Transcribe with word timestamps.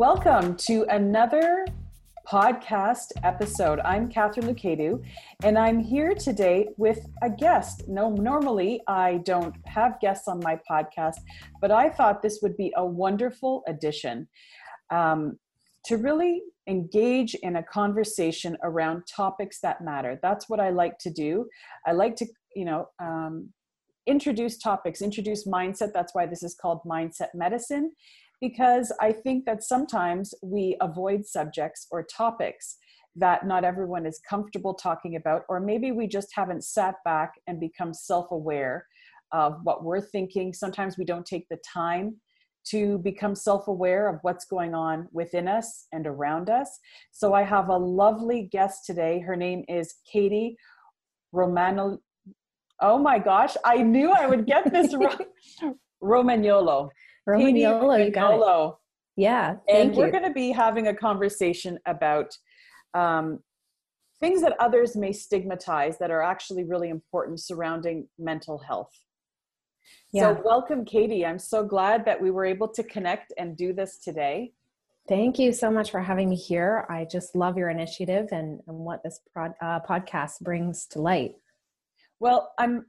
Welcome 0.00 0.56
to 0.56 0.86
another 0.88 1.66
podcast 2.26 3.08
episode. 3.22 3.80
I'm 3.80 4.08
Catherine 4.08 4.46
Lukedu, 4.46 5.04
and 5.42 5.58
I'm 5.58 5.78
here 5.78 6.14
today 6.14 6.68
with 6.78 7.06
a 7.20 7.28
guest. 7.28 7.86
No, 7.86 8.08
normally 8.08 8.80
I 8.88 9.18
don't 9.26 9.54
have 9.66 10.00
guests 10.00 10.26
on 10.26 10.40
my 10.42 10.58
podcast, 10.68 11.16
but 11.60 11.70
I 11.70 11.90
thought 11.90 12.22
this 12.22 12.38
would 12.40 12.56
be 12.56 12.72
a 12.78 12.86
wonderful 12.86 13.62
addition 13.68 14.26
um, 14.88 15.38
to 15.84 15.98
really 15.98 16.44
engage 16.66 17.34
in 17.34 17.56
a 17.56 17.62
conversation 17.62 18.56
around 18.62 19.02
topics 19.06 19.60
that 19.60 19.84
matter. 19.84 20.18
That's 20.22 20.48
what 20.48 20.60
I 20.60 20.70
like 20.70 20.96
to 21.00 21.10
do. 21.10 21.46
I 21.86 21.92
like 21.92 22.16
to, 22.16 22.26
you 22.56 22.64
know, 22.64 22.88
um, 23.00 23.50
introduce 24.06 24.56
topics, 24.56 25.02
introduce 25.02 25.46
mindset. 25.46 25.92
That's 25.92 26.14
why 26.14 26.24
this 26.24 26.42
is 26.42 26.54
called 26.54 26.80
Mindset 26.86 27.34
Medicine 27.34 27.92
because 28.40 28.92
I 29.00 29.12
think 29.12 29.44
that 29.44 29.62
sometimes 29.62 30.34
we 30.42 30.76
avoid 30.80 31.26
subjects 31.26 31.86
or 31.90 32.02
topics 32.02 32.76
that 33.16 33.46
not 33.46 33.64
everyone 33.64 34.06
is 34.06 34.20
comfortable 34.28 34.74
talking 34.74 35.16
about, 35.16 35.42
or 35.48 35.60
maybe 35.60 35.92
we 35.92 36.06
just 36.06 36.28
haven't 36.34 36.64
sat 36.64 36.96
back 37.04 37.32
and 37.46 37.60
become 37.60 37.92
self 37.92 38.30
aware 38.30 38.86
of 39.32 39.58
what 39.62 39.84
we're 39.84 40.00
thinking. 40.00 40.52
Sometimes 40.52 40.96
we 40.96 41.04
don't 41.04 41.26
take 41.26 41.46
the 41.50 41.58
time 41.72 42.16
to 42.66 42.98
become 42.98 43.34
self 43.34 43.68
aware 43.68 44.08
of 44.08 44.18
what's 44.22 44.44
going 44.44 44.74
on 44.74 45.08
within 45.12 45.48
us 45.48 45.86
and 45.92 46.06
around 46.06 46.50
us. 46.50 46.78
So 47.10 47.34
I 47.34 47.42
have 47.42 47.68
a 47.68 47.76
lovely 47.76 48.48
guest 48.52 48.86
today. 48.86 49.20
Her 49.20 49.36
name 49.36 49.64
is 49.68 49.94
Kady 50.10 50.56
Romano. 51.32 51.98
Oh 52.80 52.98
my 52.98 53.18
gosh, 53.18 53.56
I 53.64 53.82
knew 53.82 54.10
I 54.10 54.26
would 54.26 54.46
get 54.46 54.72
this 54.72 54.94
wrong. 54.94 55.18
Romagnuolo. 56.02 56.88
Romagnuolo, 57.28 58.04
you 58.04 58.10
got 58.10 58.34
it. 58.34 58.74
Yeah, 59.16 59.56
and 59.68 59.94
we're 59.94 60.10
going 60.10 60.24
to 60.24 60.32
be 60.32 60.50
having 60.50 60.88
a 60.88 60.94
conversation 60.94 61.78
about 61.86 62.30
um, 62.94 63.40
things 64.20 64.40
that 64.42 64.54
others 64.60 64.96
may 64.96 65.12
stigmatize 65.12 65.98
that 65.98 66.10
are 66.10 66.22
actually 66.22 66.64
really 66.64 66.88
important 66.88 67.40
surrounding 67.40 68.08
mental 68.18 68.58
health. 68.58 68.92
Yeah. 70.12 70.34
So, 70.34 70.42
welcome, 70.44 70.84
Kady. 70.84 71.26
I'm 71.26 71.38
so 71.38 71.64
glad 71.64 72.04
that 72.04 72.20
we 72.20 72.30
were 72.30 72.44
able 72.44 72.68
to 72.68 72.82
connect 72.82 73.32
and 73.38 73.56
do 73.56 73.72
this 73.72 73.98
today. 73.98 74.52
Thank 75.08 75.38
you 75.38 75.52
so 75.52 75.70
much 75.70 75.90
for 75.90 76.00
having 76.00 76.30
me 76.30 76.36
here. 76.36 76.86
I 76.88 77.04
just 77.04 77.34
love 77.34 77.56
your 77.56 77.70
initiative 77.70 78.28
and, 78.30 78.60
and 78.68 78.78
what 78.78 79.02
this 79.02 79.20
prod, 79.32 79.52
uh, 79.60 79.80
podcast 79.80 80.40
brings 80.40 80.86
to 80.86 81.00
light. 81.00 81.32
Well, 82.20 82.52
I'm 82.58 82.86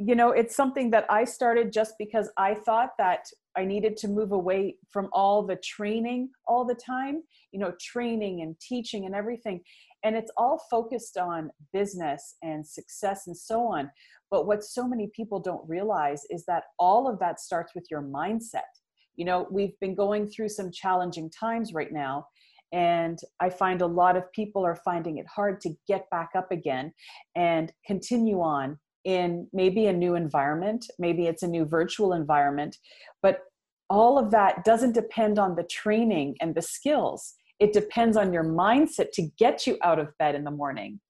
you 0.00 0.14
know 0.14 0.30
it's 0.30 0.56
something 0.56 0.90
that 0.90 1.04
i 1.10 1.24
started 1.24 1.72
just 1.72 1.92
because 1.98 2.30
i 2.38 2.54
thought 2.54 2.90
that 2.96 3.26
i 3.56 3.64
needed 3.64 3.96
to 3.96 4.08
move 4.08 4.32
away 4.32 4.76
from 4.90 5.08
all 5.12 5.42
the 5.42 5.56
training 5.56 6.28
all 6.46 6.64
the 6.64 6.74
time 6.74 7.22
you 7.52 7.58
know 7.58 7.72
training 7.80 8.42
and 8.42 8.58
teaching 8.60 9.06
and 9.06 9.14
everything. 9.14 9.60
And 10.02 10.16
it's 10.16 10.30
all 10.36 10.64
focused 10.70 11.18
on 11.18 11.50
business 11.72 12.36
and 12.42 12.66
success 12.66 13.26
and 13.26 13.36
so 13.36 13.66
on. 13.66 13.90
But 14.30 14.46
what 14.46 14.64
so 14.64 14.88
many 14.88 15.10
people 15.14 15.40
don't 15.40 15.68
realize 15.68 16.22
is 16.30 16.44
that 16.46 16.64
all 16.78 17.08
of 17.08 17.18
that 17.18 17.40
starts 17.40 17.74
with 17.74 17.86
your 17.90 18.02
mindset. 18.02 18.70
You 19.16 19.24
know 19.24 19.46
we've 19.50 19.78
been 19.80 19.94
going 19.94 20.28
through 20.28 20.48
some 20.48 20.70
challenging 20.70 21.30
times 21.30 21.74
right 21.74 21.92
now 21.92 22.26
and 22.72 23.18
i 23.40 23.50
find 23.50 23.82
a 23.82 23.86
lot 23.86 24.16
of 24.16 24.30
people 24.32 24.64
are 24.64 24.76
finding 24.84 25.18
it 25.18 25.26
hard 25.26 25.60
to 25.60 25.74
get 25.88 26.08
back 26.10 26.30
up 26.36 26.52
again 26.52 26.92
and 27.34 27.72
continue 27.84 28.40
on 28.40 28.78
in 29.04 29.48
maybe 29.52 29.86
a 29.86 29.92
new 29.92 30.14
environment, 30.14 30.86
maybe 30.98 31.26
it's 31.26 31.42
a 31.42 31.48
new 31.48 31.64
virtual 31.64 32.12
environment, 32.12 32.76
but 33.22 33.40
all 33.88 34.18
of 34.18 34.30
that 34.30 34.64
doesn't 34.64 34.92
depend 34.92 35.38
on 35.38 35.56
the 35.56 35.64
training 35.64 36.36
and 36.40 36.54
the 36.54 36.62
skills. 36.62 37.34
It 37.58 37.72
depends 37.72 38.16
on 38.16 38.32
your 38.32 38.44
mindset 38.44 39.10
to 39.12 39.28
get 39.38 39.66
you 39.66 39.76
out 39.82 39.98
of 39.98 40.16
bed 40.18 40.34
in 40.34 40.44
the 40.44 40.50
morning. 40.50 41.00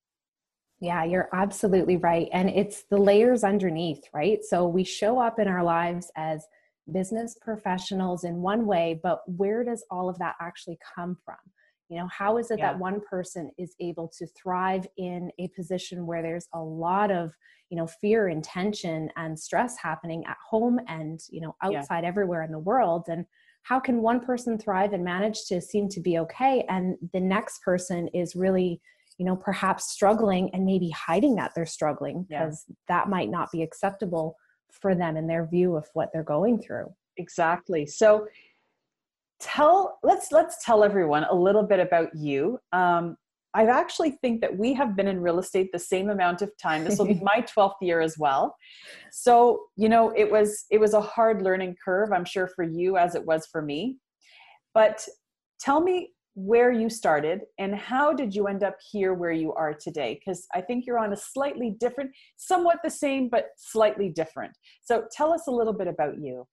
Yeah, 0.81 1.05
you're 1.05 1.29
absolutely 1.35 1.99
right. 1.99 2.29
And 2.33 2.49
it's 2.49 2.85
the 2.91 2.97
layers 2.97 3.45
underneath, 3.45 4.03
right? 4.15 4.43
So 4.43 4.67
we 4.67 4.83
show 4.83 5.21
up 5.21 5.39
in 5.39 5.47
our 5.47 5.63
lives 5.63 6.11
as 6.17 6.47
business 6.91 7.37
professionals 7.41 8.25
in 8.25 8.37
one 8.37 8.67
way, 8.67 8.99
but 9.03 9.21
where 9.27 9.63
does 9.63 9.85
all 9.91 10.09
of 10.09 10.19
that 10.19 10.37
actually 10.41 10.79
come 10.95 11.19
from? 11.25 11.37
You 11.91 11.99
know 11.99 12.09
how 12.09 12.39
is 12.39 12.51
it 12.51 12.59
yeah. 12.59 12.73
that 12.73 12.79
one 12.79 13.01
person 13.01 13.51
is 13.59 13.75
able 13.81 14.09
to 14.17 14.27
thrive 14.29 14.87
in 14.97 15.31
a 15.39 15.49
position 15.49 16.07
where 16.07 16.23
there's 16.23 16.47
a 16.55 16.61
lot 16.61 17.11
of 17.11 17.33
you 17.69 17.77
know 17.77 17.87
fear 17.87 18.29
and 18.29 18.43
tension 18.45 19.11
and 19.17 19.39
stress 19.39 19.77
happening 19.77 20.25
at 20.27 20.37
home 20.49 20.79
and 20.89 21.21
you 21.31 21.41
know 21.41 21.55
outside 21.63 22.05
yeah. 22.05 22.09
everywhere 22.09 22.43
in 22.43 22.53
the 22.53 22.59
world 22.59 23.07
and 23.09 23.27
how 23.63 23.79
can 23.79 24.01
one 24.01 24.21
person 24.21 24.57
thrive 24.57 24.93
and 24.93 25.05
manage 25.05 25.45
to 25.47 25.61
seem 25.61 25.89
to 25.89 26.01
be 26.01 26.19
okay 26.19 26.65
and 26.69 26.97
the 27.13 27.21
next 27.21 27.63
person 27.63 28.09
is 28.15 28.35
really 28.35 28.81
you 29.19 29.27
know 29.27 29.37
perhaps 29.37 29.91
struggling 29.91 30.49
and 30.55 30.65
maybe 30.65 30.91
hiding 30.91 31.35
that 31.35 31.53
they're 31.55 31.67
struggling 31.67 32.25
because 32.29 32.65
yeah. 32.69 32.75
that 32.89 33.09
might 33.09 33.31
not 33.31 33.51
be 33.51 33.63
acceptable 33.63 34.37
for 34.71 34.95
them 34.95 35.17
in 35.17 35.27
their 35.27 35.47
view 35.47 35.77
of 35.77 35.87
what 35.95 36.09
they're 36.13 36.23
going 36.23 36.61
through 36.63 36.87
exactly 37.17 37.85
so 37.85 38.27
tell 39.41 39.99
let's 40.03 40.31
let's 40.33 40.65
tell 40.65 40.85
everyone 40.85 41.25
a 41.25 41.35
little 41.35 41.63
bit 41.63 41.81
about 41.81 42.15
you. 42.15 42.59
Um, 42.73 43.17
i 43.53 43.67
actually 43.67 44.13
think 44.23 44.41
that 44.41 44.57
we 44.57 44.73
have 44.75 44.95
been 44.95 45.09
in 45.09 45.21
real 45.21 45.41
estate 45.41 45.71
the 45.73 45.79
same 45.79 46.11
amount 46.11 46.43
of 46.43 46.57
time. 46.57 46.85
This 46.85 46.99
will 46.99 47.07
be 47.07 47.21
my 47.23 47.45
12th 47.57 47.81
year 47.81 48.01
as 48.01 48.17
well. 48.19 48.55
So 49.11 49.65
you 49.77 49.89
know 49.89 50.13
it 50.17 50.31
was 50.31 50.67
it 50.71 50.79
was 50.79 50.95
a 50.95 51.01
hard 51.01 51.43
learning 51.43 51.77
curve 51.85 52.13
i'm 52.13 52.25
sure 52.25 52.49
for 52.49 52.65
you 52.65 52.97
as 52.97 53.15
it 53.15 53.25
was 53.25 53.47
for 53.47 53.63
me. 53.63 53.99
But 54.75 55.07
tell 55.59 55.81
me 55.81 56.11
where 56.35 56.71
you 56.71 56.89
started 56.89 57.41
and 57.59 57.75
how 57.75 58.13
did 58.13 58.35
you 58.35 58.47
end 58.47 58.63
up 58.63 58.77
here 58.93 59.15
where 59.15 59.33
you 59.33 59.53
are 59.55 59.75
today? 59.75 60.21
Because 60.21 60.47
i 60.55 60.61
think 60.61 60.87
you're 60.87 60.99
on 60.99 61.13
a 61.13 61.17
slightly 61.17 61.77
different 61.81 62.11
somewhat 62.37 62.79
the 62.85 62.91
same 62.91 63.29
but 63.29 63.47
slightly 63.57 64.11
different. 64.11 64.53
So 64.83 65.05
tell 65.11 65.33
us 65.33 65.49
a 65.49 65.53
little 65.53 65.75
bit 65.75 65.89
about 65.89 66.19
you 66.19 66.47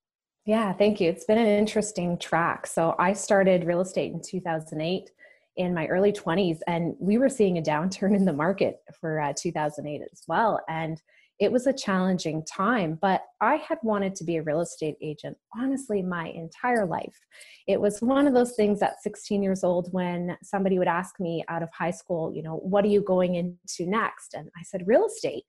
yeah, 0.48 0.72
thank 0.72 1.02
you. 1.02 1.10
It's 1.10 1.26
been 1.26 1.38
an 1.38 1.46
interesting 1.46 2.18
track. 2.18 2.68
So 2.68 2.96
I 2.98 3.12
started 3.12 3.66
real 3.66 3.82
estate 3.82 4.14
in 4.14 4.22
2008 4.22 5.12
in 5.58 5.74
my 5.74 5.88
early 5.88 6.14
20s, 6.14 6.60
and 6.68 6.96
we 7.02 7.18
were 7.18 7.28
seeing 7.28 7.58
a 7.58 7.62
downturn 7.62 8.16
in 8.16 8.24
the 8.24 8.32
market 8.32 8.78
for 8.98 9.20
uh, 9.20 9.34
2008 9.38 10.02
as 10.10 10.24
well. 10.26 10.62
And 10.70 11.02
it 11.42 11.52
was 11.52 11.68
a 11.68 11.74
challenging 11.74 12.46
time, 12.46 12.98
but 13.02 13.24
I 13.42 13.58
had 13.58 13.78
wanted 13.84 14.16
to 14.16 14.24
be 14.24 14.38
a 14.38 14.42
real 14.42 14.62
estate 14.62 14.96
agent 15.02 15.38
honestly 15.54 16.02
my 16.02 16.30
entire 16.30 16.86
life. 16.86 17.20
It 17.68 17.82
was 17.82 18.00
one 18.00 18.26
of 18.26 18.34
those 18.34 18.56
things 18.56 18.82
at 18.82 19.04
16 19.04 19.44
years 19.44 19.66
old 19.66 19.90
when 19.92 20.38
somebody 20.44 20.80
would 20.80 20.88
ask 20.88 21.20
me 21.20 21.44
out 21.50 21.62
of 21.62 21.70
high 21.78 21.92
school, 21.92 22.34
you 22.34 22.42
know, 22.42 22.56
what 22.56 22.86
are 22.86 22.90
you 22.90 23.02
going 23.02 23.36
into 23.36 23.90
next? 23.90 24.34
And 24.34 24.50
I 24.58 24.64
said, 24.64 24.88
real 24.88 25.08
estate. 25.08 25.44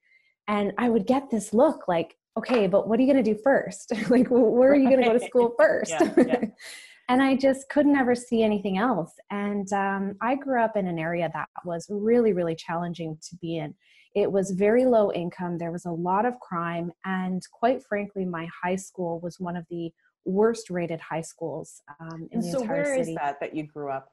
And 0.49 0.73
I 0.77 0.89
would 0.89 1.07
get 1.07 1.31
this 1.31 1.55
look 1.55 1.87
like, 1.87 2.17
okay, 2.37 2.67
but 2.67 2.89
what 2.89 2.99
are 2.99 3.03
you 3.03 3.13
going 3.13 3.23
to 3.25 3.35
do 3.35 3.39
first? 3.43 3.93
like, 4.11 4.29
where 4.31 4.71
are 4.71 4.77
you 4.77 4.89
going 4.89 5.03
to 5.03 5.07
go 5.07 5.19
to 5.19 5.25
school 5.25 5.55
first? 5.59 5.91
yeah, 5.91 6.13
yeah. 6.17 6.45
and 7.09 7.23
I 7.23 7.37
just 7.37 7.69
could 7.69 7.87
never 7.87 8.15
see 8.15 8.43
anything 8.43 8.79
else. 8.79 9.13
And 9.31 9.73
um, 9.73 10.17
I 10.21 10.35
grew 10.35 10.63
up 10.63 10.77
in 10.77 10.87
an 10.87 10.99
area 10.99 11.31
that 11.33 11.49
was 11.65 11.87
really, 11.91 12.33
really 12.33 12.55
challenging 12.55 13.19
to 13.29 13.37
be 13.37 13.59
in. 13.59 13.75
It 14.15 14.31
was 14.31 14.51
very 14.51 14.85
low 14.85 15.13
income, 15.13 15.59
there 15.59 15.71
was 15.71 15.85
a 15.85 15.91
lot 15.91 16.25
of 16.25 16.41
crime, 16.41 16.91
and 17.05 17.43
quite 17.53 17.83
frankly, 17.85 18.25
my 18.25 18.49
high 18.63 18.77
school 18.77 19.21
was 19.21 19.39
one 19.39 19.55
of 19.57 19.65
the 19.71 19.93
worst 20.25 20.71
rated 20.71 21.01
high 21.01 21.21
schools 21.21 21.83
um, 22.01 22.29
in 22.33 22.39
and 22.39 22.43
the 22.43 22.51
so 22.51 22.61
entire 22.63 22.85
city. 22.85 22.87
So, 22.87 22.95
where 22.95 23.01
is 23.01 23.15
that 23.17 23.41
that 23.41 23.55
you 23.55 23.65
grew 23.65 23.91
up? 23.91 24.11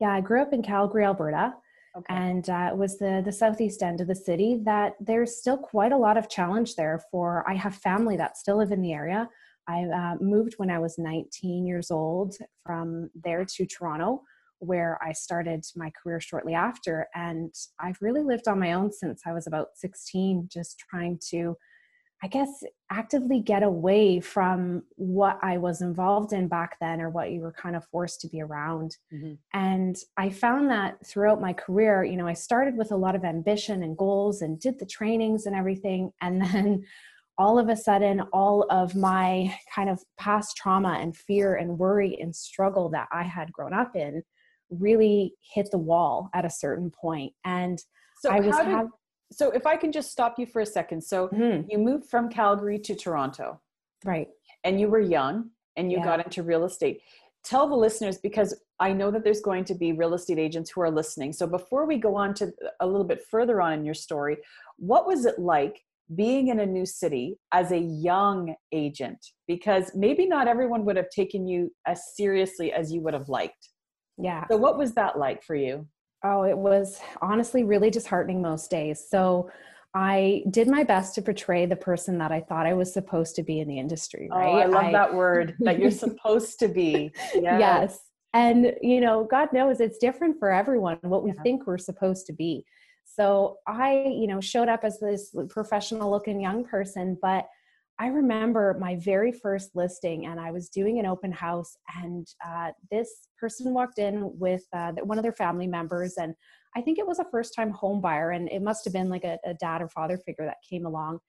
Yeah, 0.00 0.10
I 0.10 0.20
grew 0.20 0.42
up 0.42 0.52
in 0.52 0.62
Calgary, 0.62 1.04
Alberta. 1.04 1.54
Okay. 1.96 2.14
And 2.14 2.48
uh, 2.50 2.70
it 2.72 2.76
was 2.76 2.98
the 2.98 3.22
the 3.24 3.32
southeast 3.32 3.82
end 3.82 4.00
of 4.00 4.06
the 4.06 4.14
city 4.14 4.60
that 4.64 4.94
there's 5.00 5.38
still 5.38 5.56
quite 5.56 5.92
a 5.92 5.96
lot 5.96 6.18
of 6.18 6.28
challenge 6.28 6.76
there 6.76 7.02
for. 7.10 7.48
I 7.48 7.54
have 7.54 7.74
family 7.74 8.16
that 8.18 8.36
still 8.36 8.58
live 8.58 8.70
in 8.70 8.82
the 8.82 8.92
area. 8.92 9.28
I 9.66 9.84
uh, 9.84 10.16
moved 10.20 10.54
when 10.58 10.70
I 10.70 10.78
was 10.78 10.98
19 10.98 11.66
years 11.66 11.90
old 11.90 12.36
from 12.64 13.10
there 13.14 13.44
to 13.44 13.66
Toronto, 13.66 14.22
where 14.58 14.98
I 15.02 15.12
started 15.12 15.64
my 15.74 15.90
career 15.90 16.20
shortly 16.20 16.54
after. 16.54 17.08
And 17.14 17.52
I've 17.80 18.00
really 18.00 18.22
lived 18.22 18.46
on 18.46 18.60
my 18.60 18.74
own 18.74 18.92
since 18.92 19.22
I 19.26 19.32
was 19.32 19.46
about 19.46 19.68
16, 19.74 20.48
just 20.52 20.78
trying 20.78 21.18
to 21.30 21.56
I 22.22 22.28
guess, 22.28 22.64
actively 22.90 23.40
get 23.40 23.62
away 23.62 24.20
from 24.20 24.82
what 24.96 25.38
I 25.42 25.58
was 25.58 25.82
involved 25.82 26.32
in 26.32 26.48
back 26.48 26.78
then 26.80 27.00
or 27.00 27.10
what 27.10 27.30
you 27.30 27.40
were 27.40 27.52
kind 27.52 27.76
of 27.76 27.84
forced 27.86 28.22
to 28.22 28.28
be 28.28 28.40
around. 28.40 28.96
Mm-hmm. 29.12 29.34
And 29.52 29.96
I 30.16 30.30
found 30.30 30.70
that 30.70 31.06
throughout 31.06 31.42
my 31.42 31.52
career, 31.52 32.04
you 32.04 32.16
know, 32.16 32.26
I 32.26 32.32
started 32.32 32.76
with 32.76 32.90
a 32.90 32.96
lot 32.96 33.14
of 33.14 33.24
ambition 33.24 33.82
and 33.82 33.98
goals 33.98 34.40
and 34.40 34.58
did 34.58 34.78
the 34.78 34.86
trainings 34.86 35.46
and 35.46 35.54
everything. 35.54 36.12
And 36.22 36.42
then 36.42 36.84
all 37.38 37.58
of 37.58 37.68
a 37.68 37.76
sudden, 37.76 38.22
all 38.32 38.66
of 38.70 38.96
my 38.96 39.54
kind 39.72 39.90
of 39.90 40.02
past 40.18 40.56
trauma 40.56 40.98
and 41.00 41.14
fear 41.14 41.54
and 41.54 41.78
worry 41.78 42.18
and 42.20 42.34
struggle 42.34 42.88
that 42.90 43.08
I 43.12 43.22
had 43.22 43.52
grown 43.52 43.74
up 43.74 43.94
in 43.94 44.22
really 44.70 45.34
hit 45.40 45.70
the 45.70 45.78
wall 45.78 46.30
at 46.34 46.44
a 46.44 46.50
certain 46.50 46.90
point. 46.90 47.32
And 47.44 47.78
so 48.20 48.30
I 48.30 48.40
was 48.40 48.56
having 48.56 48.90
so 49.32 49.50
if 49.50 49.66
I 49.66 49.76
can 49.76 49.92
just 49.92 50.10
stop 50.10 50.38
you 50.38 50.46
for 50.46 50.60
a 50.60 50.66
second. 50.66 51.02
So 51.02 51.28
mm-hmm. 51.28 51.68
you 51.68 51.78
moved 51.78 52.08
from 52.08 52.28
Calgary 52.28 52.78
to 52.80 52.94
Toronto. 52.94 53.60
Right. 54.04 54.28
And 54.64 54.80
you 54.80 54.88
were 54.88 55.00
young 55.00 55.50
and 55.76 55.90
you 55.90 55.98
yeah. 55.98 56.04
got 56.04 56.24
into 56.24 56.42
real 56.42 56.64
estate. 56.64 57.00
tell 57.44 57.68
the 57.68 57.76
listeners 57.76 58.18
because 58.18 58.58
I 58.80 58.92
know 58.92 59.10
that 59.10 59.24
there's 59.24 59.40
going 59.40 59.64
to 59.66 59.74
be 59.74 59.92
real 59.92 60.14
estate 60.14 60.38
agents 60.38 60.70
who 60.70 60.80
are 60.80 60.90
listening. 60.90 61.32
So 61.32 61.46
before 61.46 61.86
we 61.86 61.96
go 61.96 62.16
on 62.16 62.34
to 62.34 62.52
a 62.80 62.86
little 62.86 63.06
bit 63.06 63.22
further 63.30 63.60
on 63.60 63.72
in 63.72 63.84
your 63.84 63.94
story, 63.94 64.38
what 64.78 65.06
was 65.06 65.24
it 65.24 65.38
like 65.38 65.80
being 66.14 66.48
in 66.48 66.60
a 66.60 66.66
new 66.66 66.84
city 66.86 67.38
as 67.52 67.72
a 67.72 67.78
young 67.78 68.54
agent? 68.72 69.18
Because 69.46 69.92
maybe 69.94 70.26
not 70.26 70.48
everyone 70.48 70.84
would 70.84 70.96
have 70.96 71.10
taken 71.10 71.46
you 71.46 71.72
as 71.86 72.14
seriously 72.16 72.72
as 72.72 72.92
you 72.92 73.00
would 73.02 73.14
have 73.14 73.28
liked. 73.28 73.70
Yeah. 74.18 74.44
So 74.50 74.56
what 74.56 74.78
was 74.78 74.94
that 74.94 75.18
like 75.18 75.42
for 75.42 75.54
you? 75.54 75.86
Oh, 76.24 76.42
it 76.42 76.56
was 76.56 77.00
honestly 77.20 77.64
really 77.64 77.90
disheartening 77.90 78.42
most 78.42 78.70
days. 78.70 79.04
So 79.08 79.50
I 79.94 80.42
did 80.50 80.68
my 80.68 80.84
best 80.84 81.14
to 81.14 81.22
portray 81.22 81.64
the 81.64 81.76
person 81.76 82.18
that 82.18 82.30
I 82.30 82.40
thought 82.40 82.66
I 82.66 82.74
was 82.74 82.92
supposed 82.92 83.34
to 83.36 83.42
be 83.42 83.60
in 83.60 83.68
the 83.68 83.78
industry, 83.78 84.28
right? 84.30 84.48
Oh, 84.48 84.58
I 84.58 84.66
love 84.66 84.84
I, 84.84 84.92
that 84.92 85.14
word 85.14 85.56
that 85.60 85.78
you're 85.78 85.90
supposed 85.90 86.58
to 86.58 86.68
be. 86.68 87.12
Yes. 87.34 87.60
yes. 87.60 87.98
And, 88.34 88.74
you 88.82 89.00
know, 89.00 89.24
God 89.24 89.50
knows 89.54 89.80
it's 89.80 89.96
different 89.96 90.38
for 90.38 90.52
everyone 90.52 90.98
what 91.00 91.22
we 91.22 91.30
yeah. 91.30 91.42
think 91.42 91.66
we're 91.66 91.78
supposed 91.78 92.26
to 92.26 92.34
be. 92.34 92.66
So 93.06 93.56
I, 93.66 94.04
you 94.08 94.26
know, 94.26 94.40
showed 94.40 94.68
up 94.68 94.80
as 94.82 95.00
this 95.00 95.34
professional 95.48 96.10
looking 96.10 96.42
young 96.42 96.64
person, 96.64 97.16
but 97.22 97.46
I 97.98 98.08
remember 98.08 98.76
my 98.78 98.96
very 98.96 99.32
first 99.32 99.74
listing, 99.74 100.26
and 100.26 100.38
I 100.38 100.50
was 100.50 100.68
doing 100.68 100.98
an 100.98 101.06
open 101.06 101.32
house, 101.32 101.76
and 102.02 102.26
uh, 102.46 102.72
this 102.90 103.28
person 103.40 103.72
walked 103.72 103.98
in 103.98 104.38
with 104.38 104.64
uh, 104.74 104.92
one 105.02 105.18
of 105.18 105.22
their 105.22 105.32
family 105.32 105.66
members, 105.66 106.14
and 106.18 106.34
I 106.76 106.82
think 106.82 106.98
it 106.98 107.06
was 107.06 107.18
a 107.18 107.26
first 107.30 107.54
time 107.54 107.70
home 107.70 108.02
buyer, 108.02 108.32
and 108.32 108.50
it 108.50 108.60
must 108.60 108.84
have 108.84 108.92
been 108.92 109.08
like 109.08 109.24
a, 109.24 109.38
a 109.46 109.54
dad 109.54 109.80
or 109.80 109.88
father 109.88 110.18
figure 110.18 110.44
that 110.44 110.58
came 110.68 110.84
along. 110.84 111.20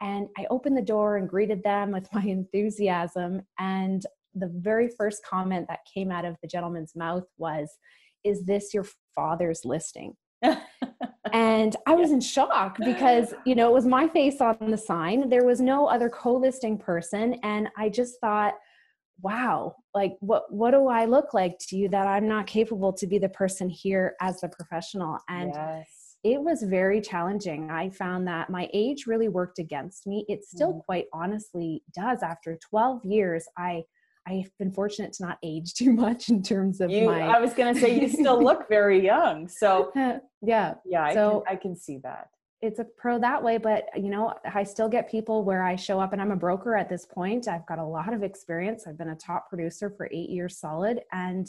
And 0.00 0.28
I 0.38 0.46
opened 0.50 0.78
the 0.78 0.82
door 0.82 1.18
and 1.18 1.28
greeted 1.28 1.62
them 1.62 1.92
with 1.92 2.08
my 2.14 2.22
enthusiasm. 2.22 3.42
And 3.58 4.02
the 4.34 4.50
very 4.54 4.88
first 4.88 5.22
comment 5.28 5.66
that 5.68 5.80
came 5.92 6.10
out 6.10 6.24
of 6.24 6.36
the 6.42 6.48
gentleman's 6.48 6.96
mouth 6.96 7.24
was, 7.36 7.70
Is 8.24 8.44
this 8.44 8.72
your 8.72 8.86
father's 9.14 9.60
listing? 9.64 10.14
and 11.32 11.76
I 11.86 11.94
was 11.94 12.10
in 12.10 12.20
shock 12.20 12.76
because, 12.84 13.34
you 13.46 13.54
know, 13.54 13.68
it 13.68 13.72
was 13.72 13.86
my 13.86 14.08
face 14.08 14.40
on 14.40 14.56
the 14.60 14.76
sign. 14.76 15.28
There 15.28 15.44
was 15.44 15.60
no 15.60 15.86
other 15.86 16.08
co 16.08 16.34
listing 16.34 16.78
person. 16.78 17.38
And 17.42 17.68
I 17.76 17.88
just 17.88 18.20
thought, 18.20 18.54
wow 19.22 19.74
like 19.94 20.16
what 20.20 20.52
what 20.52 20.72
do 20.72 20.88
i 20.88 21.04
look 21.04 21.32
like 21.34 21.56
to 21.58 21.76
you 21.76 21.88
that 21.88 22.06
i'm 22.06 22.26
not 22.26 22.46
capable 22.46 22.92
to 22.92 23.06
be 23.06 23.18
the 23.18 23.28
person 23.28 23.68
here 23.68 24.14
as 24.20 24.40
the 24.40 24.48
professional 24.48 25.18
and 25.28 25.52
yes. 25.54 26.16
it 26.24 26.40
was 26.40 26.62
very 26.64 27.00
challenging 27.00 27.70
i 27.70 27.88
found 27.90 28.26
that 28.26 28.50
my 28.50 28.68
age 28.72 29.06
really 29.06 29.28
worked 29.28 29.58
against 29.58 30.06
me 30.06 30.24
it 30.28 30.44
still 30.44 30.74
mm. 30.74 30.84
quite 30.84 31.06
honestly 31.12 31.82
does 31.94 32.22
after 32.22 32.58
12 32.70 33.04
years 33.04 33.46
i 33.56 33.82
I've 34.26 34.50
been 34.58 34.72
fortunate 34.72 35.12
to 35.14 35.26
not 35.26 35.38
age 35.42 35.74
too 35.80 35.92
much 35.92 36.28
in 36.28 36.42
terms 36.42 36.80
of 36.80 36.90
you, 36.90 37.06
my. 37.06 37.22
I 37.22 37.40
was 37.40 37.52
going 37.52 37.74
to 37.74 37.80
say 37.80 38.00
you 38.00 38.08
still 38.08 38.42
look 38.48 38.68
very 38.68 39.04
young, 39.04 39.48
so 39.48 39.92
uh, 39.96 40.18
yeah, 40.42 40.74
yeah, 40.84 41.12
so 41.12 41.44
I 41.46 41.50
can, 41.50 41.58
I 41.58 41.60
can 41.60 41.76
see 41.76 41.98
that. 42.02 42.28
it's 42.62 42.78
a 42.78 42.84
pro 42.84 43.18
that 43.18 43.42
way 43.42 43.58
but 43.58 43.84
you 43.94 44.08
know 44.08 44.32
i 44.54 44.62
still 44.62 44.88
get 44.88 45.10
people 45.10 45.44
where 45.44 45.62
i 45.62 45.76
show 45.76 46.00
up 46.00 46.12
and 46.12 46.22
i'm 46.22 46.30
a 46.30 46.36
broker 46.36 46.76
at 46.76 46.88
this 46.88 47.04
point. 47.04 47.46
I've 47.48 47.66
got 47.66 47.78
a 47.78 47.84
lot 47.84 48.12
of 48.14 48.22
experience. 48.22 48.86
I've 48.86 48.98
been 48.98 49.10
a 49.10 49.16
top 49.16 49.48
producer 49.48 49.90
for 49.90 50.08
eight 50.12 50.30
years 50.30 50.58
solid 50.58 51.00
and 51.12 51.46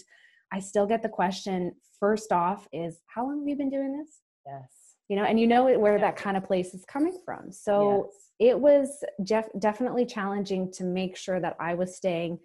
i 0.52 0.60
still 0.60 0.86
get 0.86 1.02
the 1.02 1.10
question 1.10 1.74
first 2.00 2.32
off 2.32 2.68
is 2.74 3.02
how 3.08 3.26
long 3.26 3.40
have 3.40 3.48
you 3.48 3.56
been 3.56 3.70
doing 3.70 3.98
this? 3.98 4.20
Yes. 4.46 4.70
You 5.08 5.16
know 5.16 5.24
and 5.24 5.40
you 5.40 5.48
know 5.48 5.78
where 5.80 6.00
that 6.00 6.18
kind 6.18 6.36
of 6.36 6.44
place 6.44 6.74
is 6.74 6.84
coming 6.86 7.18
from. 7.26 7.52
So 7.52 8.10
yes. 8.40 8.52
it 8.52 8.60
was 8.60 9.04
def- 9.24 9.56
definitely 9.60 10.06
challenging 10.06 10.72
to 10.74 10.84
make 10.84 11.16
sure 11.16 11.40
that 11.40 11.56
i 11.60 11.74
was 11.74 11.96
staying 11.96 12.38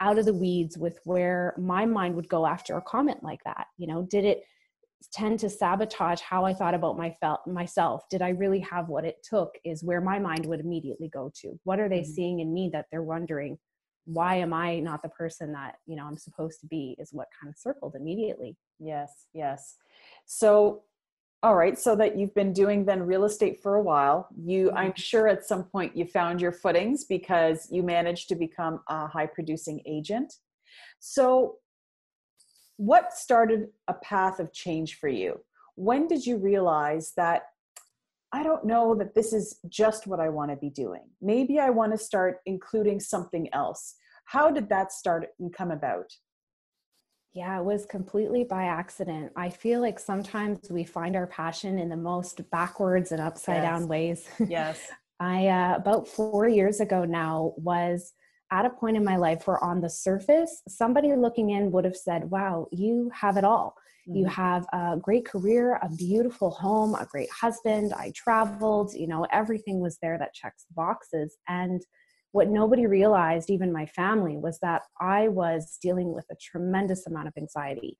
out 0.00 0.18
of 0.18 0.24
the 0.24 0.34
weeds 0.34 0.78
with 0.78 0.98
where 1.04 1.54
my 1.58 1.84
mind 1.84 2.14
would 2.14 2.28
go 2.28 2.46
after 2.46 2.76
a 2.76 2.82
comment 2.82 3.22
like 3.22 3.42
that 3.44 3.66
you 3.76 3.86
know 3.86 4.02
did 4.02 4.24
it 4.24 4.42
tend 5.12 5.38
to 5.40 5.48
sabotage 5.48 6.20
how 6.20 6.44
I 6.44 6.52
thought 6.52 6.74
about 6.74 6.98
my 6.98 7.14
felt 7.20 7.46
myself. 7.46 8.08
Did 8.08 8.22
I 8.22 8.30
really 8.30 8.60
have 8.60 8.88
what 8.88 9.04
it 9.04 9.16
took? 9.22 9.50
Is 9.64 9.84
where 9.84 10.00
my 10.00 10.18
mind 10.18 10.46
would 10.46 10.60
immediately 10.60 11.08
go 11.08 11.30
to. 11.40 11.58
What 11.64 11.78
are 11.78 11.88
they 11.88 12.00
mm-hmm. 12.00 12.10
seeing 12.10 12.40
in 12.40 12.52
me 12.52 12.70
that 12.72 12.86
they're 12.90 13.02
wondering, 13.02 13.58
why 14.04 14.36
am 14.36 14.52
I 14.52 14.80
not 14.80 15.02
the 15.02 15.08
person 15.10 15.52
that 15.52 15.76
you 15.86 15.94
know 15.94 16.04
I'm 16.04 16.16
supposed 16.16 16.60
to 16.60 16.66
be? 16.66 16.96
Is 16.98 17.12
what 17.12 17.28
kind 17.40 17.52
of 17.52 17.58
circled 17.58 17.94
immediately. 17.94 18.56
Yes, 18.78 19.26
yes. 19.34 19.76
So, 20.26 20.82
all 21.42 21.54
right. 21.54 21.78
So 21.78 21.94
that 21.96 22.18
you've 22.18 22.34
been 22.34 22.52
doing 22.52 22.84
then 22.84 23.02
real 23.02 23.24
estate 23.24 23.62
for 23.62 23.76
a 23.76 23.82
while. 23.82 24.28
You, 24.36 24.68
mm-hmm. 24.68 24.76
I'm 24.76 24.94
sure, 24.96 25.28
at 25.28 25.46
some 25.46 25.64
point 25.64 25.96
you 25.96 26.04
found 26.04 26.40
your 26.40 26.52
footings 26.52 27.04
because 27.04 27.68
you 27.70 27.82
managed 27.82 28.28
to 28.30 28.34
become 28.34 28.80
a 28.88 29.06
high 29.06 29.26
producing 29.26 29.80
agent. 29.86 30.34
So 30.98 31.56
what 32.76 33.12
started 33.12 33.68
a 33.86 33.94
path 33.94 34.40
of 34.40 34.52
change 34.52 34.98
for 34.98 35.08
you? 35.08 35.40
When 35.76 36.08
did 36.08 36.26
you 36.26 36.38
realize 36.38 37.12
that 37.16 37.42
I 38.32 38.42
don't 38.42 38.64
know 38.64 38.94
that 38.96 39.14
this 39.14 39.32
is 39.32 39.58
just 39.68 40.06
what 40.06 40.20
I 40.20 40.28
want 40.28 40.50
to 40.50 40.56
be 40.56 40.70
doing? 40.70 41.02
Maybe 41.22 41.60
I 41.60 41.70
want 41.70 41.92
to 41.92 41.98
start 41.98 42.40
including 42.46 43.00
something 43.00 43.48
else. 43.54 43.94
How 44.24 44.50
did 44.50 44.68
that 44.68 44.92
start 44.92 45.28
and 45.38 45.52
come 45.52 45.70
about? 45.70 46.12
Yeah, 47.34 47.58
it 47.58 47.64
was 47.64 47.86
completely 47.86 48.44
by 48.44 48.64
accident. 48.64 49.32
I 49.36 49.50
feel 49.50 49.80
like 49.80 49.98
sometimes 49.98 50.70
we 50.70 50.84
find 50.84 51.14
our 51.14 51.26
passion 51.26 51.78
in 51.78 51.88
the 51.88 51.96
most 51.96 52.48
backwards 52.50 53.12
and 53.12 53.20
upside 53.20 53.62
yes. 53.62 53.64
down 53.64 53.88
ways. 53.88 54.28
Yes. 54.46 54.80
I, 55.20 55.48
uh, 55.48 55.76
about 55.76 56.08
four 56.08 56.48
years 56.48 56.80
ago 56.80 57.04
now, 57.04 57.52
was 57.56 58.12
at 58.50 58.64
a 58.64 58.70
point 58.70 58.96
in 58.96 59.04
my 59.04 59.16
life 59.16 59.46
where 59.46 59.62
on 59.62 59.80
the 59.80 59.90
surface 59.90 60.62
somebody 60.68 61.14
looking 61.14 61.50
in 61.50 61.70
would 61.70 61.84
have 61.84 61.96
said 61.96 62.30
wow 62.30 62.66
you 62.70 63.10
have 63.14 63.36
it 63.36 63.44
all 63.44 63.74
mm-hmm. 64.08 64.18
you 64.18 64.26
have 64.26 64.66
a 64.72 64.96
great 65.00 65.26
career 65.26 65.78
a 65.82 65.88
beautiful 65.96 66.50
home 66.50 66.94
a 66.94 67.06
great 67.06 67.30
husband 67.30 67.92
i 67.94 68.12
traveled 68.14 68.92
you 68.94 69.06
know 69.06 69.26
everything 69.32 69.80
was 69.80 69.98
there 70.00 70.18
that 70.18 70.34
checks 70.34 70.64
boxes 70.74 71.36
and 71.48 71.82
what 72.32 72.48
nobody 72.48 72.86
realized 72.86 73.50
even 73.50 73.72
my 73.72 73.86
family 73.86 74.36
was 74.36 74.58
that 74.60 74.82
i 75.00 75.28
was 75.28 75.78
dealing 75.82 76.12
with 76.14 76.26
a 76.30 76.36
tremendous 76.36 77.06
amount 77.06 77.28
of 77.28 77.34
anxiety 77.36 77.98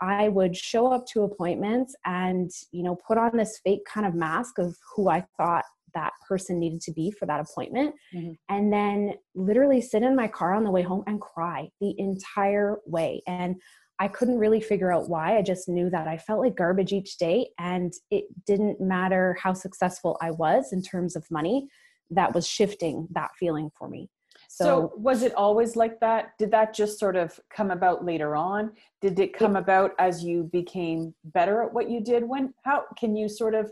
i 0.00 0.28
would 0.28 0.56
show 0.56 0.92
up 0.92 1.06
to 1.06 1.22
appointments 1.22 1.94
and 2.04 2.50
you 2.72 2.82
know 2.82 2.96
put 3.06 3.18
on 3.18 3.36
this 3.36 3.60
fake 3.64 3.84
kind 3.84 4.06
of 4.06 4.14
mask 4.14 4.58
of 4.58 4.76
who 4.94 5.08
i 5.08 5.24
thought 5.36 5.64
that 5.92 6.12
person 6.28 6.60
needed 6.60 6.80
to 6.80 6.92
be 6.92 7.10
for 7.10 7.26
that 7.26 7.40
appointment 7.40 7.92
mm-hmm. 8.14 8.32
and 8.48 8.72
then 8.72 9.12
literally 9.34 9.80
sit 9.80 10.04
in 10.04 10.14
my 10.14 10.28
car 10.28 10.54
on 10.54 10.62
the 10.62 10.70
way 10.70 10.82
home 10.82 11.02
and 11.08 11.20
cry 11.20 11.68
the 11.80 11.94
entire 11.98 12.78
way 12.86 13.20
and 13.26 13.56
I 14.00 14.08
couldn't 14.08 14.38
really 14.38 14.62
figure 14.62 14.90
out 14.90 15.10
why. 15.10 15.36
I 15.36 15.42
just 15.42 15.68
knew 15.68 15.90
that 15.90 16.08
I 16.08 16.16
felt 16.16 16.40
like 16.40 16.56
garbage 16.56 16.94
each 16.94 17.18
day, 17.18 17.50
and 17.58 17.92
it 18.10 18.24
didn't 18.46 18.80
matter 18.80 19.36
how 19.38 19.52
successful 19.52 20.16
I 20.22 20.30
was 20.30 20.72
in 20.72 20.82
terms 20.82 21.16
of 21.16 21.30
money, 21.30 21.68
that 22.10 22.34
was 22.34 22.46
shifting 22.46 23.08
that 23.12 23.30
feeling 23.38 23.70
for 23.78 23.88
me. 23.88 24.08
So, 24.48 24.64
so, 24.64 24.92
was 24.96 25.22
it 25.22 25.34
always 25.34 25.76
like 25.76 26.00
that? 26.00 26.32
Did 26.38 26.50
that 26.50 26.74
just 26.74 26.98
sort 26.98 27.16
of 27.16 27.38
come 27.54 27.70
about 27.70 28.04
later 28.04 28.36
on? 28.36 28.72
Did 29.00 29.18
it 29.18 29.32
come 29.32 29.56
it, 29.56 29.60
about 29.60 29.92
as 29.98 30.24
you 30.24 30.48
became 30.52 31.14
better 31.24 31.62
at 31.62 31.72
what 31.72 31.88
you 31.88 32.00
did? 32.00 32.28
When, 32.28 32.52
how 32.64 32.84
can 32.98 33.14
you 33.14 33.28
sort 33.28 33.54
of 33.54 33.70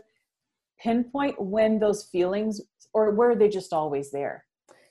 pinpoint 0.81 1.39
when 1.39 1.79
those 1.79 2.05
feelings 2.05 2.61
or 2.93 3.11
were 3.11 3.35
they 3.35 3.49
just 3.49 3.73
always 3.73 4.11
there 4.11 4.45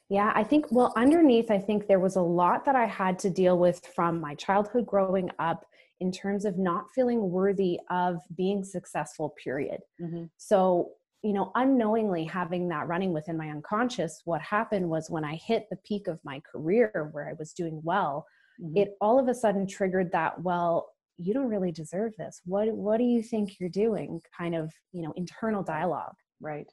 yeah 0.09 0.33
i 0.35 0.45
think 0.45 0.67
well 0.71 0.93
underneath 0.97 1.51
i 1.51 1.59
think 1.59 1.87
there 1.87 2.01
was 2.01 2.17
a 2.17 2.23
lot 2.23 2.65
that 2.65 2.77
i 2.77 2.87
had 2.87 3.19
to 3.19 3.31
deal 3.31 3.59
with 3.59 3.85
from 3.95 4.21
my 4.21 4.35
childhood 4.35 4.87
growing 4.87 5.31
up 5.39 5.65
in 6.01 6.13
terms 6.13 6.45
of 6.45 6.59
not 6.59 6.85
feeling 6.95 7.31
worthy 7.31 7.81
of 7.91 8.21
being 8.37 8.63
successful 8.63 9.35
period 9.43 9.81
mm-hmm. 10.01 10.25
so 10.37 10.91
you 11.23 11.33
know 11.33 11.51
unknowingly 11.57 12.25
having 12.25 12.69
that 12.69 12.87
running 12.87 13.13
within 13.13 13.37
my 13.37 13.49
unconscious 13.49 14.23
what 14.25 14.41
happened 14.41 14.89
was 14.89 15.11
when 15.11 15.25
i 15.25 15.35
hit 15.35 15.67
the 15.71 15.79
peak 15.85 16.07
of 16.07 16.19
my 16.25 16.41
career 16.51 17.09
where 17.13 17.29
i 17.29 17.33
was 17.39 17.53
doing 17.53 17.81
well 17.83 18.25
mm-hmm. 18.63 18.77
it 18.77 18.91
all 19.01 19.19
of 19.19 19.29
a 19.29 19.35
sudden 19.35 19.67
triggered 19.67 20.11
that 20.13 20.41
well 20.43 20.89
you 21.19 21.35
don't 21.35 21.49
really 21.49 21.73
deserve 21.73 22.13
this. 22.17 22.41
What 22.45 22.69
what 22.69 22.99
do 22.99 23.05
you 23.05 23.23
think 23.23 23.59
you're 23.59 23.69
doing? 23.69 24.21
kind 24.37 24.55
of 24.55 24.73
you 24.93 25.03
know 25.03 25.13
internal 25.17 25.63
dialogue. 25.63 26.15
Right. 26.41 26.71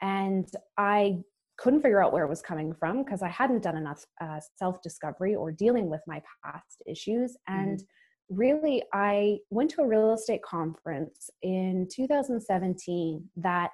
And 0.00 0.48
i 0.78 1.18
couldn't 1.58 1.82
figure 1.82 2.00
out 2.00 2.12
where 2.12 2.24
it 2.24 2.28
was 2.28 2.40
coming 2.40 2.72
from 2.72 3.02
because 3.02 3.20
i 3.20 3.28
hadn't 3.28 3.64
done 3.64 3.76
enough 3.76 4.04
uh, 4.20 4.38
self 4.56 4.80
discovery 4.80 5.34
or 5.34 5.50
dealing 5.50 5.90
with 5.90 6.00
my 6.06 6.22
past 6.44 6.82
issues. 6.86 7.36
And 7.48 7.78
mm-hmm. 7.78 8.36
really 8.36 8.82
i 8.94 9.38
went 9.50 9.70
to 9.72 9.82
a 9.82 9.86
real 9.86 10.14
estate 10.14 10.42
conference 10.42 11.28
in 11.42 11.88
2017 11.92 13.28
that 13.36 13.70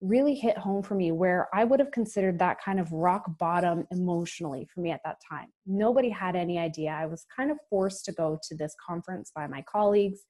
really 0.00 0.34
hit 0.34 0.58
home 0.58 0.82
for 0.82 0.94
me 0.94 1.10
where 1.10 1.48
I 1.54 1.64
would 1.64 1.80
have 1.80 1.90
considered 1.90 2.38
that 2.38 2.60
kind 2.62 2.78
of 2.78 2.92
rock 2.92 3.24
bottom 3.38 3.86
emotionally 3.90 4.68
for 4.72 4.80
me 4.80 4.90
at 4.90 5.00
that 5.04 5.18
time. 5.26 5.46
Nobody 5.66 6.10
had 6.10 6.36
any 6.36 6.58
idea. 6.58 6.90
I 6.90 7.06
was 7.06 7.24
kind 7.34 7.50
of 7.50 7.58
forced 7.70 8.04
to 8.06 8.12
go 8.12 8.38
to 8.48 8.54
this 8.54 8.74
conference 8.86 9.32
by 9.34 9.46
my 9.46 9.62
colleagues 9.62 10.20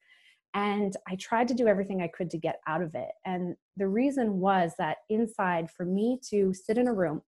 and 0.53 0.95
I 1.07 1.15
tried 1.17 1.47
to 1.49 1.53
do 1.53 1.67
everything 1.67 2.01
I 2.01 2.07
could 2.07 2.29
to 2.31 2.37
get 2.37 2.61
out 2.67 2.81
of 2.81 2.95
it. 2.95 3.11
And 3.25 3.55
the 3.75 3.87
reason 3.87 4.39
was 4.39 4.71
that 4.79 4.97
inside, 5.09 5.69
for 5.69 5.85
me 5.85 6.19
to 6.29 6.53
sit 6.53 6.77
in 6.77 6.87
a 6.87 6.93
room 6.93 7.21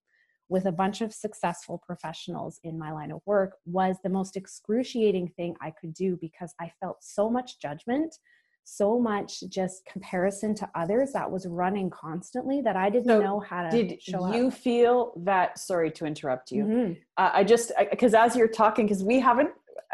with 0.48 0.66
a 0.66 0.72
bunch 0.72 1.02
of 1.02 1.14
successful 1.14 1.82
professionals 1.86 2.60
in 2.64 2.80
my 2.80 2.92
line 2.92 3.12
of 3.12 3.22
work 3.28 3.58
was 3.66 3.98
the 4.04 4.10
most 4.10 4.36
excruciating 4.36 5.28
thing 5.38 5.56
I 5.62 5.72
could 5.80 5.94
do 5.94 6.18
because 6.20 6.56
I 6.60 6.72
felt 6.80 7.04
so 7.04 7.30
much 7.30 7.60
judgment, 7.62 8.16
so 8.64 9.00
much 9.00 9.42
just 9.50 9.86
comparison 9.86 10.54
to 10.56 10.70
others 10.76 11.12
that 11.14 11.30
was 11.30 11.48
running 11.48 11.90
constantly 11.90 12.62
that 12.62 12.76
I 12.76 12.90
didn't 12.90 13.08
so 13.08 13.20
know 13.20 13.40
how 13.40 13.64
to 13.64 13.70
did 13.70 14.00
you 14.08 14.48
up. 14.48 14.54
feel 14.54 15.14
that 15.26 15.58
sorry 15.58 15.92
to 15.92 16.06
interrupt 16.06 16.52
you 16.52 16.64
mm-hmm. 16.64 16.94
uh, 17.18 17.32
I 17.34 17.44
just 17.44 17.72
because 17.90 18.14
as 18.14 18.36
you're 18.36 18.48
talking 18.48 18.86
because 18.86 19.04
we 19.04 19.20
haven't 19.20 19.50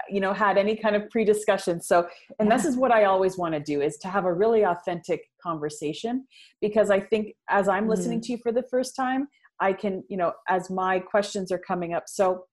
you 0.09 0.19
know 0.19 0.33
had 0.33 0.57
any 0.57 0.75
kind 0.75 0.95
of 0.95 1.09
pre-discussion 1.09 1.81
so 1.81 2.07
and 2.39 2.49
yeah. 2.49 2.57
this 2.57 2.65
is 2.65 2.75
what 2.75 2.91
i 2.91 3.05
always 3.05 3.37
want 3.37 3.53
to 3.53 3.59
do 3.59 3.81
is 3.81 3.97
to 3.97 4.07
have 4.07 4.25
a 4.25 4.33
really 4.33 4.65
authentic 4.65 5.29
conversation 5.41 6.25
because 6.61 6.89
i 6.89 6.99
think 6.99 7.35
as 7.49 7.67
i'm 7.67 7.85
mm 7.85 7.89
listening 7.95 8.19
to 8.19 8.31
you 8.31 8.37
for 8.39 8.51
the 8.51 8.63
first 8.63 8.95
time 8.95 9.27
i 9.61 9.71
can 9.71 10.03
you 10.09 10.17
know 10.17 10.33
as 10.49 10.69
my 10.69 10.99
questions 10.99 11.51
are 11.51 11.59
coming 11.59 11.93
up 11.93 12.03
so 12.07 12.45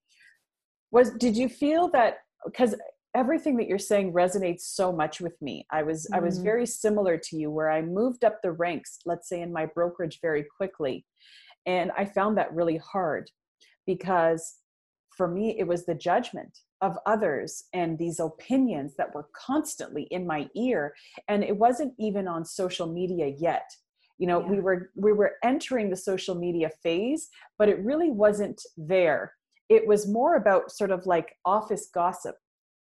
was 0.91 1.11
did 1.15 1.35
you 1.35 1.49
feel 1.49 1.89
that 1.89 2.19
because 2.45 2.75
everything 3.15 3.57
that 3.57 3.67
you're 3.67 3.79
saying 3.79 4.11
resonates 4.11 4.61
so 4.61 4.91
much 4.91 5.21
with 5.21 5.39
me 5.41 5.65
i 5.71 5.81
was 5.83 6.07
mm 6.11 6.17
i 6.17 6.19
was 6.19 6.35
mm-hmm. 6.35 6.45
very 6.45 6.65
similar 6.65 7.17
to 7.17 7.35
you 7.35 7.49
where 7.49 7.71
i 7.71 7.81
moved 7.81 8.23
up 8.23 8.39
the 8.41 8.51
ranks 8.51 8.99
let's 9.05 9.27
say 9.27 9.41
in 9.41 9.51
my 9.51 9.65
brokerage 9.65 10.19
very 10.21 10.45
quickly 10.57 11.05
and 11.65 11.91
i 11.97 12.05
found 12.05 12.37
that 12.37 12.53
really 12.53 12.77
hard 12.77 13.29
because 13.85 14.55
for 15.15 15.27
me 15.27 15.55
it 15.57 15.67
was 15.67 15.85
the 15.85 15.95
judgment 15.95 16.59
of 16.81 16.97
others 17.05 17.63
and 17.73 17.97
these 17.97 18.19
opinions 18.19 18.93
that 18.97 19.13
were 19.15 19.27
constantly 19.33 20.03
in 20.11 20.27
my 20.27 20.47
ear 20.55 20.93
and 21.27 21.43
it 21.43 21.55
wasn't 21.55 21.93
even 21.97 22.27
on 22.27 22.43
social 22.45 22.87
media 22.87 23.27
yet 23.39 23.69
you 24.17 24.27
know 24.27 24.41
yeah. 24.41 24.47
we 24.47 24.59
were 24.59 24.91
we 24.95 25.13
were 25.13 25.33
entering 25.43 25.89
the 25.89 25.95
social 25.95 26.35
media 26.35 26.69
phase 26.81 27.29
but 27.57 27.69
it 27.69 27.79
really 27.79 28.11
wasn't 28.11 28.61
there 28.77 29.33
it 29.69 29.87
was 29.87 30.07
more 30.07 30.35
about 30.35 30.71
sort 30.71 30.91
of 30.91 31.05
like 31.05 31.35
office 31.45 31.89
gossip 31.93 32.35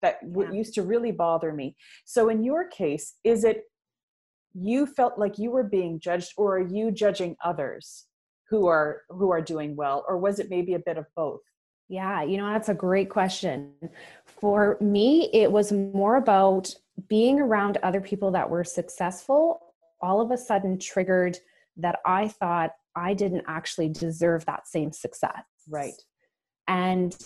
that 0.01 0.19
yeah. 0.23 0.51
used 0.51 0.73
to 0.73 0.83
really 0.83 1.11
bother 1.11 1.51
me 1.51 1.75
so 2.05 2.29
in 2.29 2.43
your 2.43 2.67
case 2.67 3.15
is 3.23 3.43
it 3.43 3.63
you 4.53 4.85
felt 4.85 5.17
like 5.19 5.37
you 5.37 5.51
were 5.51 5.63
being 5.63 5.99
judged 5.99 6.33
or 6.37 6.57
are 6.57 6.67
you 6.67 6.91
judging 6.91 7.35
others 7.43 8.05
who 8.49 8.67
are 8.67 9.01
who 9.09 9.31
are 9.31 9.41
doing 9.41 9.75
well 9.75 10.03
or 10.07 10.17
was 10.17 10.39
it 10.39 10.49
maybe 10.49 10.73
a 10.73 10.79
bit 10.79 10.97
of 10.97 11.05
both 11.15 11.41
yeah, 11.89 12.21
you 12.21 12.37
know, 12.37 12.47
that's 12.53 12.69
a 12.69 12.73
great 12.75 13.09
question. 13.09 13.73
For 14.27 14.77
me, 14.79 15.29
it 15.33 15.51
was 15.51 15.71
more 15.71 16.17
about 16.17 16.73
being 17.07 17.39
around 17.39 17.77
other 17.81 17.99
people 17.99 18.31
that 18.31 18.49
were 18.49 18.63
successful, 18.63 19.73
all 19.99 20.21
of 20.21 20.29
a 20.29 20.37
sudden 20.37 20.77
triggered 20.77 21.39
that 21.77 21.99
I 22.05 22.27
thought 22.27 22.71
I 22.95 23.15
didn't 23.15 23.45
actually 23.47 23.89
deserve 23.89 24.45
that 24.45 24.67
same 24.67 24.91
success. 24.91 25.43
Right. 25.67 25.99
And, 26.67 27.17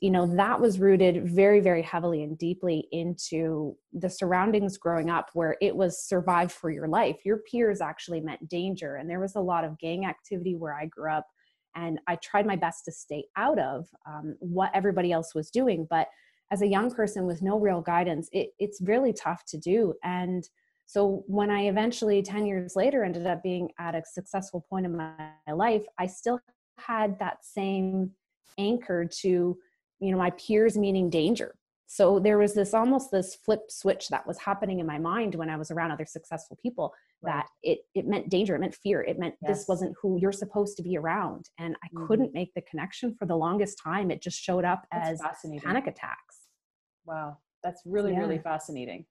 you 0.00 0.10
know, 0.10 0.26
that 0.36 0.60
was 0.60 0.78
rooted 0.78 1.28
very, 1.28 1.60
very 1.60 1.82
heavily 1.82 2.22
and 2.22 2.38
deeply 2.38 2.86
into 2.92 3.76
the 3.92 4.08
surroundings 4.08 4.78
growing 4.78 5.10
up 5.10 5.30
where 5.34 5.56
it 5.60 5.74
was 5.74 6.04
survive 6.04 6.52
for 6.52 6.70
your 6.70 6.86
life. 6.86 7.16
Your 7.24 7.38
peers 7.50 7.80
actually 7.80 8.20
meant 8.20 8.48
danger. 8.48 8.96
And 8.96 9.10
there 9.10 9.18
was 9.18 9.34
a 9.34 9.40
lot 9.40 9.64
of 9.64 9.78
gang 9.78 10.06
activity 10.06 10.54
where 10.54 10.74
I 10.74 10.86
grew 10.86 11.10
up 11.12 11.26
and 11.74 11.98
I 12.06 12.16
tried 12.16 12.46
my 12.46 12.56
best 12.56 12.84
to 12.84 12.92
stay 12.92 13.24
out 13.36 13.58
of 13.58 13.88
um, 14.06 14.36
what 14.38 14.70
everybody 14.72 15.10
else 15.10 15.34
was 15.34 15.50
doing. 15.50 15.86
But 15.90 16.08
as 16.50 16.62
a 16.62 16.66
young 16.66 16.90
person 16.90 17.26
with 17.26 17.42
no 17.42 17.58
real 17.58 17.80
guidance, 17.80 18.28
it, 18.32 18.50
it's 18.58 18.80
really 18.80 19.12
tough 19.12 19.44
to 19.46 19.58
do. 19.58 19.94
And 20.04 20.48
so 20.86 21.24
when 21.26 21.50
I 21.50 21.62
eventually, 21.62 22.22
10 22.22 22.46
years 22.46 22.74
later, 22.74 23.04
ended 23.04 23.26
up 23.26 23.42
being 23.42 23.68
at 23.78 23.94
a 23.94 24.02
successful 24.04 24.64
point 24.70 24.86
in 24.86 24.96
my 24.96 25.12
life, 25.52 25.84
I 25.98 26.06
still 26.06 26.40
had 26.78 27.18
that 27.18 27.44
same 27.44 28.12
anchor 28.58 29.04
to, 29.20 29.58
you 30.00 30.12
know, 30.12 30.18
my 30.18 30.30
peers 30.30 30.76
meaning 30.76 31.10
danger 31.10 31.54
so 31.90 32.18
there 32.18 32.36
was 32.36 32.52
this 32.52 32.74
almost 32.74 33.10
this 33.10 33.34
flip 33.34 33.70
switch 33.70 34.08
that 34.08 34.26
was 34.26 34.38
happening 34.38 34.78
in 34.78 34.86
my 34.86 34.98
mind 34.98 35.34
when 35.34 35.50
i 35.50 35.56
was 35.56 35.70
around 35.70 35.90
other 35.90 36.06
successful 36.06 36.56
people 36.62 36.92
right. 37.22 37.32
that 37.32 37.46
it 37.62 37.78
it 37.94 38.06
meant 38.06 38.28
danger 38.28 38.54
it 38.54 38.60
meant 38.60 38.74
fear 38.74 39.02
it 39.02 39.18
meant 39.18 39.34
yes. 39.42 39.58
this 39.58 39.68
wasn't 39.68 39.94
who 40.00 40.18
you're 40.20 40.30
supposed 40.30 40.76
to 40.76 40.82
be 40.82 40.96
around 40.96 41.48
and 41.58 41.74
i 41.82 41.86
mm-hmm. 41.88 42.06
couldn't 42.06 42.32
make 42.34 42.52
the 42.54 42.62
connection 42.62 43.14
for 43.18 43.26
the 43.26 43.34
longest 43.34 43.80
time 43.82 44.10
it 44.10 44.22
just 44.22 44.38
showed 44.38 44.64
up 44.64 44.86
that's 44.92 45.10
as 45.10 45.20
panic 45.62 45.86
attacks 45.86 46.42
wow 47.06 47.36
that's 47.64 47.82
really 47.84 48.12
yeah. 48.12 48.20
really 48.20 48.38
fascinating 48.38 49.04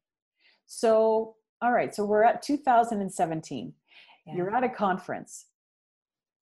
so 0.67 1.35
all 1.61 1.73
right 1.73 1.93
so 1.93 2.05
we're 2.05 2.23
at 2.23 2.41
2017 2.41 3.73
yeah. 4.25 4.35
you're 4.35 4.55
at 4.55 4.63
a 4.63 4.69
conference 4.69 5.47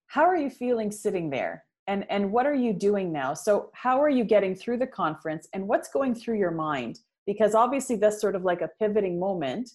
how 0.07 0.23
are 0.23 0.37
you 0.37 0.49
feeling 0.49 0.91
sitting 0.91 1.29
there 1.29 1.64
and 1.87 2.05
and 2.09 2.31
what 2.31 2.45
are 2.45 2.55
you 2.55 2.73
doing 2.73 3.11
now? 3.11 3.33
So 3.33 3.69
how 3.73 4.01
are 4.01 4.09
you 4.09 4.23
getting 4.23 4.55
through 4.55 4.77
the 4.77 4.87
conference 4.87 5.47
and 5.53 5.67
what's 5.67 5.89
going 5.89 6.15
through 6.15 6.37
your 6.37 6.51
mind? 6.51 6.99
Because 7.25 7.55
obviously 7.55 7.95
that's 7.95 8.21
sort 8.21 8.35
of 8.35 8.43
like 8.43 8.61
a 8.61 8.69
pivoting 8.79 9.19
moment 9.19 9.71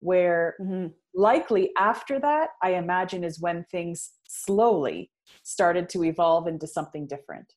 where 0.00 0.54
mm-hmm. 0.60 0.88
likely 1.14 1.70
after 1.78 2.20
that 2.20 2.50
i 2.62 2.74
imagine 2.74 3.24
is 3.24 3.40
when 3.40 3.64
things 3.70 4.10
slowly 4.28 5.10
started 5.42 5.88
to 5.90 6.04
evolve 6.04 6.46
into 6.46 6.66
something 6.66 7.06
different. 7.06 7.54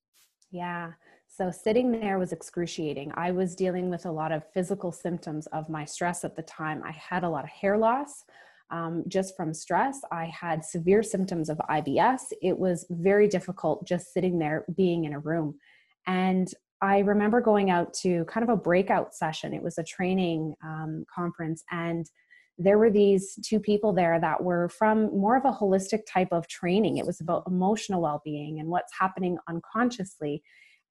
Yeah. 0.52 0.92
So 1.28 1.52
sitting 1.52 1.92
there 1.92 2.18
was 2.18 2.32
excruciating. 2.32 3.12
I 3.16 3.32
was 3.32 3.56
dealing 3.56 3.90
with 3.90 4.06
a 4.06 4.12
lot 4.12 4.32
of 4.32 4.44
physical 4.54 4.92
symptoms 4.92 5.46
of 5.48 5.70
my 5.70 5.86
stress 5.86 6.24
at 6.24 6.36
the 6.36 6.42
time. 6.44 6.82
I 6.84 6.92
had 6.92 7.24
a 7.24 7.30
lot 7.30 7.44
of 7.44 7.50
hair 7.50 7.78
loss 7.78 8.24
um, 8.70 9.04
just 9.08 9.36
from 9.36 9.54
stress. 9.54 10.02
I 10.12 10.26
had 10.26 10.64
severe 10.64 11.04
symptoms 11.04 11.50
of 11.50 11.58
IBS. 11.70 12.22
It 12.42 12.58
was 12.58 12.86
very 12.90 13.28
difficult 13.28 13.88
just 13.88 14.14
sitting 14.14 14.40
there 14.40 14.66
being 14.76 15.06
in 15.06 15.14
a 15.14 15.20
room. 15.20 15.56
And 16.06 16.48
I 16.82 17.00
remember 17.00 17.42
going 17.42 17.70
out 17.70 17.94
to 18.02 18.26
kind 18.26 18.44
of 18.44 18.50
a 18.50 18.62
breakout 18.62 19.16
session. 19.16 19.54
It 19.54 19.64
was 19.64 19.78
a 19.78 19.84
training 19.84 20.54
um, 20.64 21.06
conference, 21.14 21.64
and 21.72 22.06
there 22.58 22.78
were 22.78 22.90
these 22.90 23.38
two 23.44 23.60
people 23.60 23.94
there 23.94 24.20
that 24.20 24.44
were 24.44 24.70
from 24.70 25.16
more 25.16 25.38
of 25.38 25.46
a 25.46 25.52
holistic 25.52 26.02
type 26.12 26.30
of 26.32 26.48
training. 26.48 26.98
It 26.98 27.06
was 27.06 27.22
about 27.22 27.44
emotional 27.48 28.02
well 28.02 28.22
being 28.26 28.60
and 28.60 28.70
what's 28.70 28.92
happening 29.00 29.38
unconsciously. 29.48 30.42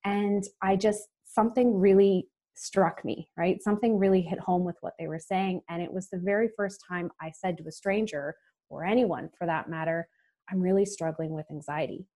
And 0.04 0.44
I 0.62 0.76
just, 0.76 1.08
something 1.24 1.76
really 1.78 2.28
struck 2.56 3.04
me, 3.04 3.28
right? 3.36 3.62
Something 3.62 3.98
really 3.98 4.22
hit 4.22 4.40
home 4.40 4.64
with 4.64 4.76
what 4.80 4.94
they 4.98 5.06
were 5.06 5.18
saying. 5.18 5.60
And 5.68 5.82
it 5.82 5.92
was 5.92 6.08
the 6.08 6.18
very 6.18 6.48
first 6.56 6.82
time 6.88 7.10
I 7.20 7.30
said 7.30 7.58
to 7.58 7.68
a 7.68 7.72
stranger, 7.72 8.34
or 8.68 8.84
anyone 8.84 9.30
for 9.38 9.46
that 9.46 9.68
matter, 9.68 10.08
I'm 10.50 10.60
really 10.60 10.84
struggling 10.84 11.32
with 11.32 11.46
anxiety. 11.50 12.06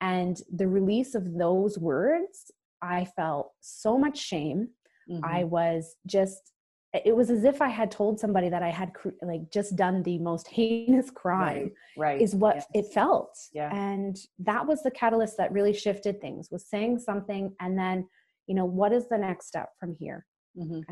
And 0.00 0.40
the 0.54 0.68
release 0.68 1.14
of 1.14 1.34
those 1.34 1.78
words, 1.78 2.52
I 2.82 3.06
felt 3.16 3.52
so 3.60 3.98
much 3.98 4.18
shame. 4.18 4.68
Mm-hmm. 5.10 5.24
I 5.24 5.44
was 5.44 5.96
just, 6.06 6.52
it 7.04 7.14
was 7.14 7.30
as 7.30 7.44
if 7.44 7.60
I 7.60 7.68
had 7.68 7.90
told 7.90 8.20
somebody 8.20 8.48
that 8.48 8.62
I 8.62 8.70
had 8.70 8.92
like 9.22 9.50
just 9.52 9.74
done 9.74 10.02
the 10.02 10.18
most 10.18 10.48
heinous 10.48 11.10
crime. 11.10 11.72
Right. 11.96 12.12
right. 12.14 12.20
Is 12.20 12.34
what 12.34 12.56
yes. 12.56 12.66
it 12.74 12.92
felt. 12.92 13.36
Yeah. 13.52 13.74
And 13.74 14.16
that 14.38 14.66
was 14.66 14.82
the 14.82 14.90
catalyst 14.90 15.36
that 15.38 15.52
really 15.52 15.72
shifted 15.72 16.20
things. 16.20 16.48
Was 16.50 16.66
saying 16.68 17.00
something 17.00 17.54
and 17.60 17.76
then 17.76 18.06
you 18.48 18.54
know 18.54 18.64
what 18.64 18.92
is 18.92 19.08
the 19.08 19.18
next 19.18 19.46
step 19.46 19.68
from 19.78 19.94
here? 19.94 20.26
Mm-hmm. 20.58 20.74
and, 20.74 20.84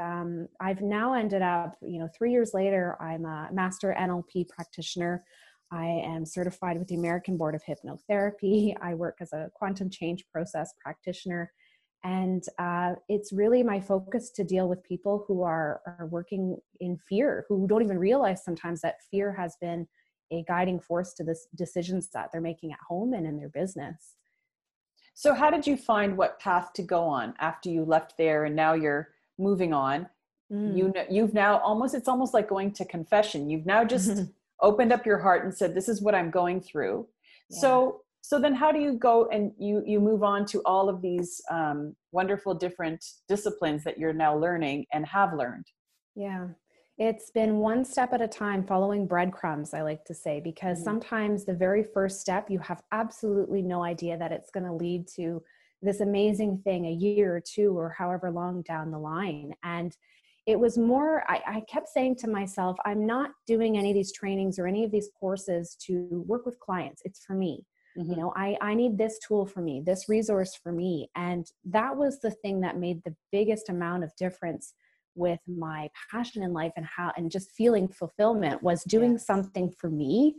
um, 0.00 0.48
i've 0.60 0.80
now 0.80 1.12
ended 1.12 1.42
up 1.42 1.76
you 1.82 1.98
know 1.98 2.08
three 2.16 2.30
years 2.32 2.52
later 2.54 2.96
i'm 3.02 3.24
a 3.26 3.48
master 3.52 3.94
nlp 3.98 4.48
practitioner. 4.48 5.22
I 5.72 5.86
am 5.86 6.24
certified 6.24 6.78
with 6.78 6.88
the 6.88 6.94
american 6.94 7.36
board 7.36 7.54
of 7.54 7.62
hypnotherapy. 7.62 8.74
I 8.80 8.94
work 8.94 9.18
as 9.20 9.32
a 9.32 9.50
quantum 9.54 9.90
change 9.90 10.24
process 10.32 10.72
practitioner. 10.82 11.52
And 12.02 12.42
uh, 12.58 12.94
it's 13.08 13.30
really 13.30 13.62
my 13.62 13.78
focus 13.78 14.30
to 14.36 14.42
deal 14.42 14.68
with 14.68 14.82
people 14.82 15.24
who 15.28 15.42
are, 15.42 15.82
are 15.86 16.08
working 16.10 16.56
in 16.80 16.96
fear 17.08 17.44
who 17.48 17.68
don't 17.68 17.82
even 17.82 17.98
realize 17.98 18.42
sometimes 18.42 18.80
that 18.80 18.96
fear 19.10 19.32
has 19.34 19.56
been 19.60 19.86
a 20.32 20.42
guiding 20.48 20.80
force 20.80 21.12
to 21.14 21.24
the 21.24 21.36
decisions 21.56 22.08
that 22.14 22.30
they're 22.32 22.40
making 22.40 22.72
at 22.72 22.78
home 22.88 23.12
and 23.12 23.26
in 23.26 23.36
their 23.36 23.50
business 23.50 24.16
so, 25.20 25.34
how 25.34 25.50
did 25.50 25.66
you 25.66 25.76
find 25.76 26.16
what 26.16 26.40
path 26.40 26.72
to 26.72 26.82
go 26.82 27.02
on 27.02 27.34
after 27.40 27.68
you 27.68 27.84
left 27.84 28.14
there 28.16 28.46
and 28.46 28.56
now 28.56 28.72
you're 28.72 29.10
moving 29.38 29.74
on? 29.74 30.08
Mm. 30.50 30.74
You 30.74 30.92
know, 30.94 31.04
you've 31.10 31.34
now 31.34 31.58
almost 31.58 31.94
it's 31.94 32.08
almost 32.08 32.32
like 32.32 32.48
going 32.48 32.72
to 32.72 32.86
confession. 32.86 33.50
You've 33.50 33.66
now 33.66 33.84
just 33.84 34.22
opened 34.62 34.94
up 34.94 35.04
your 35.04 35.18
heart 35.18 35.44
and 35.44 35.54
said, 35.54 35.74
"This 35.74 35.90
is 35.90 36.00
what 36.00 36.14
I'm 36.14 36.30
going 36.30 36.62
through." 36.62 37.06
Yeah. 37.50 37.58
So, 37.58 38.00
so 38.22 38.40
then 38.40 38.54
how 38.54 38.72
do 38.72 38.78
you 38.78 38.94
go 38.94 39.28
and 39.30 39.52
you 39.58 39.82
you 39.84 40.00
move 40.00 40.22
on 40.22 40.46
to 40.46 40.62
all 40.64 40.88
of 40.88 41.02
these 41.02 41.42
um, 41.50 41.94
wonderful 42.12 42.54
different 42.54 43.04
disciplines 43.28 43.84
that 43.84 43.98
you're 43.98 44.14
now 44.14 44.34
learning 44.34 44.86
and 44.94 45.04
have 45.04 45.34
learned? 45.34 45.66
Yeah. 46.16 46.46
It's 47.00 47.30
been 47.30 47.56
one 47.56 47.82
step 47.86 48.12
at 48.12 48.20
a 48.20 48.28
time, 48.28 48.62
following 48.62 49.06
breadcrumbs, 49.06 49.72
I 49.72 49.80
like 49.80 50.04
to 50.04 50.12
say, 50.12 50.38
because 50.38 50.76
mm-hmm. 50.76 50.84
sometimes 50.84 51.46
the 51.46 51.54
very 51.54 51.82
first 51.82 52.20
step, 52.20 52.50
you 52.50 52.58
have 52.58 52.82
absolutely 52.92 53.62
no 53.62 53.82
idea 53.82 54.18
that 54.18 54.32
it's 54.32 54.50
going 54.50 54.66
to 54.66 54.72
lead 54.74 55.08
to 55.16 55.42
this 55.80 56.00
amazing 56.00 56.58
thing 56.58 56.84
a 56.84 56.92
year 56.92 57.34
or 57.34 57.40
two 57.40 57.72
or 57.76 57.88
however 57.88 58.30
long 58.30 58.60
down 58.60 58.90
the 58.90 58.98
line. 58.98 59.54
And 59.62 59.96
it 60.44 60.60
was 60.60 60.76
more, 60.76 61.24
I, 61.26 61.40
I 61.46 61.60
kept 61.60 61.88
saying 61.88 62.16
to 62.16 62.28
myself, 62.28 62.76
I'm 62.84 63.06
not 63.06 63.30
doing 63.46 63.78
any 63.78 63.92
of 63.92 63.94
these 63.94 64.12
trainings 64.12 64.58
or 64.58 64.66
any 64.66 64.84
of 64.84 64.90
these 64.90 65.08
courses 65.18 65.78
to 65.86 66.22
work 66.26 66.44
with 66.44 66.60
clients. 66.60 67.00
It's 67.06 67.24
for 67.24 67.32
me. 67.32 67.64
mm-hmm. 67.96 68.10
you 68.10 68.16
know 68.16 68.32
i 68.36 68.56
i 68.60 68.74
need 68.74 68.96
this 68.96 69.18
tool 69.18 69.44
for 69.44 69.60
me 69.60 69.82
this 69.84 70.08
resource 70.08 70.54
for 70.54 70.72
me 70.72 71.10
and 71.16 71.50
that 71.64 71.96
was 71.96 72.20
the 72.20 72.30
thing 72.30 72.60
that 72.60 72.78
made 72.78 73.02
the 73.02 73.14
biggest 73.32 73.68
amount 73.68 74.04
of 74.04 74.14
difference 74.16 74.74
with 75.14 75.40
my 75.46 75.88
passion 76.10 76.42
in 76.42 76.52
life 76.52 76.72
and 76.76 76.86
how 76.86 77.12
and 77.16 77.30
just 77.30 77.52
feeling 77.52 77.88
fulfillment 77.88 78.62
was 78.62 78.84
doing 78.84 79.18
something 79.18 79.70
for 79.70 79.90
me 79.90 80.36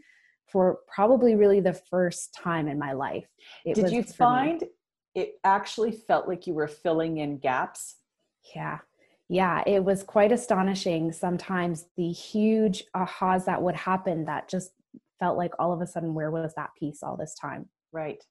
for 0.47 0.79
probably 0.93 1.35
really 1.35 1.59
the 1.59 1.73
first 1.73 2.33
time 2.33 2.67
in 2.67 2.77
my 2.77 2.93
life. 2.93 3.27
It 3.65 3.75
did 3.75 3.91
you 3.91 4.03
find 4.03 4.61
me. 4.61 4.67
it 5.15 5.33
actually 5.43 5.91
felt 5.91 6.27
like 6.27 6.47
you 6.47 6.53
were 6.53 6.67
filling 6.67 7.17
in 7.17 7.37
gaps? 7.37 7.97
Yeah. 8.55 8.79
Yeah 9.29 9.63
it 9.65 9.83
was 9.83 10.03
quite 10.03 10.31
astonishing 10.31 11.11
sometimes 11.11 11.85
the 11.95 12.11
huge 12.11 12.83
ahas 12.95 13.45
that 13.45 13.61
would 13.61 13.75
happen 13.75 14.25
that 14.25 14.49
just 14.49 14.71
felt 15.19 15.37
like 15.37 15.53
all 15.59 15.71
of 15.71 15.81
a 15.81 15.87
sudden 15.87 16.13
where 16.13 16.31
was 16.31 16.53
that 16.55 16.71
piece 16.77 17.03
all 17.03 17.17
this 17.17 17.35
time? 17.35 17.69
Right. 17.91 18.23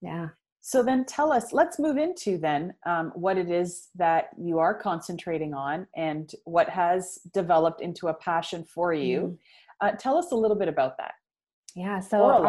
Yeah 0.00 0.28
so 0.68 0.82
then 0.82 1.02
tell 1.06 1.32
us 1.32 1.54
let's 1.54 1.78
move 1.78 1.96
into 1.96 2.36
then 2.36 2.74
um, 2.84 3.10
what 3.14 3.38
it 3.38 3.50
is 3.50 3.88
that 3.94 4.28
you 4.36 4.58
are 4.58 4.74
concentrating 4.74 5.54
on 5.54 5.86
and 5.96 6.32
what 6.44 6.68
has 6.68 7.18
developed 7.32 7.80
into 7.80 8.08
a 8.08 8.14
passion 8.14 8.62
for 8.64 8.92
you 8.92 9.20
mm. 9.20 9.38
uh, 9.80 9.96
tell 9.96 10.18
us 10.18 10.30
a 10.30 10.34
little 10.34 10.58
bit 10.58 10.68
about 10.68 10.98
that 10.98 11.14
yeah 11.74 11.98
so 11.98 12.22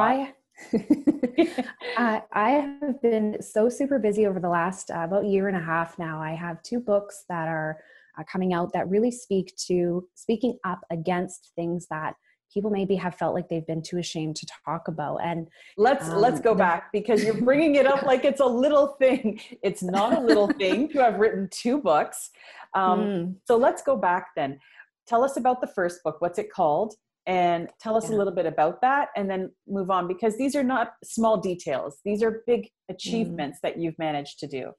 i 1.97 2.21
I 2.33 2.49
have 2.81 3.01
been 3.01 3.41
so 3.41 3.69
super 3.69 3.97
busy 3.97 4.27
over 4.27 4.41
the 4.41 4.49
last 4.49 4.91
uh, 4.91 5.05
about 5.05 5.23
year 5.23 5.47
and 5.47 5.55
a 5.55 5.61
half 5.61 5.97
now. 5.97 6.21
I 6.21 6.33
have 6.35 6.61
two 6.63 6.81
books 6.81 7.23
that 7.29 7.47
are 7.47 7.77
uh, 8.19 8.23
coming 8.29 8.51
out 8.53 8.73
that 8.73 8.89
really 8.89 9.09
speak 9.09 9.55
to 9.67 10.05
speaking 10.15 10.57
up 10.65 10.81
against 10.91 11.53
things 11.55 11.88
that 11.89 12.15
people 12.53 12.69
maybe 12.69 12.95
have 12.95 13.15
felt 13.15 13.33
like 13.33 13.47
they've 13.49 13.67
been 13.67 13.81
too 13.81 13.97
ashamed 13.97 14.35
to 14.35 14.47
talk 14.65 14.87
about 14.87 15.17
and 15.17 15.47
let's 15.77 16.09
um, 16.09 16.17
let's 16.19 16.39
go 16.39 16.55
back 16.55 16.91
because 16.91 17.23
you're 17.23 17.41
bringing 17.41 17.75
it 17.75 17.85
up 17.85 18.03
like 18.03 18.25
it's 18.25 18.41
a 18.41 18.45
little 18.45 18.87
thing 18.99 19.39
it's 19.63 19.83
not 19.83 20.17
a 20.17 20.19
little 20.19 20.47
thing 20.59 20.89
to 20.89 21.01
have 21.01 21.19
written 21.19 21.47
two 21.51 21.79
books 21.79 22.31
um, 22.75 22.99
mm. 22.99 23.35
so 23.45 23.57
let's 23.57 23.81
go 23.81 23.95
back 23.95 24.27
then 24.35 24.59
tell 25.07 25.23
us 25.23 25.37
about 25.37 25.61
the 25.61 25.67
first 25.67 26.03
book 26.03 26.17
what's 26.19 26.39
it 26.39 26.51
called 26.51 26.95
and 27.25 27.69
tell 27.79 27.95
us 27.95 28.09
yeah. 28.09 28.15
a 28.15 28.17
little 28.17 28.33
bit 28.33 28.45
about 28.45 28.81
that 28.81 29.09
and 29.15 29.29
then 29.29 29.51
move 29.67 29.91
on 29.91 30.07
because 30.07 30.37
these 30.37 30.55
are 30.55 30.63
not 30.63 30.93
small 31.03 31.37
details 31.37 31.99
these 32.03 32.23
are 32.23 32.43
big 32.47 32.63
mm. 32.63 32.69
achievements 32.89 33.57
mm. 33.57 33.61
that 33.61 33.77
you've 33.77 33.97
managed 33.99 34.39
to 34.39 34.47
do 34.47 34.71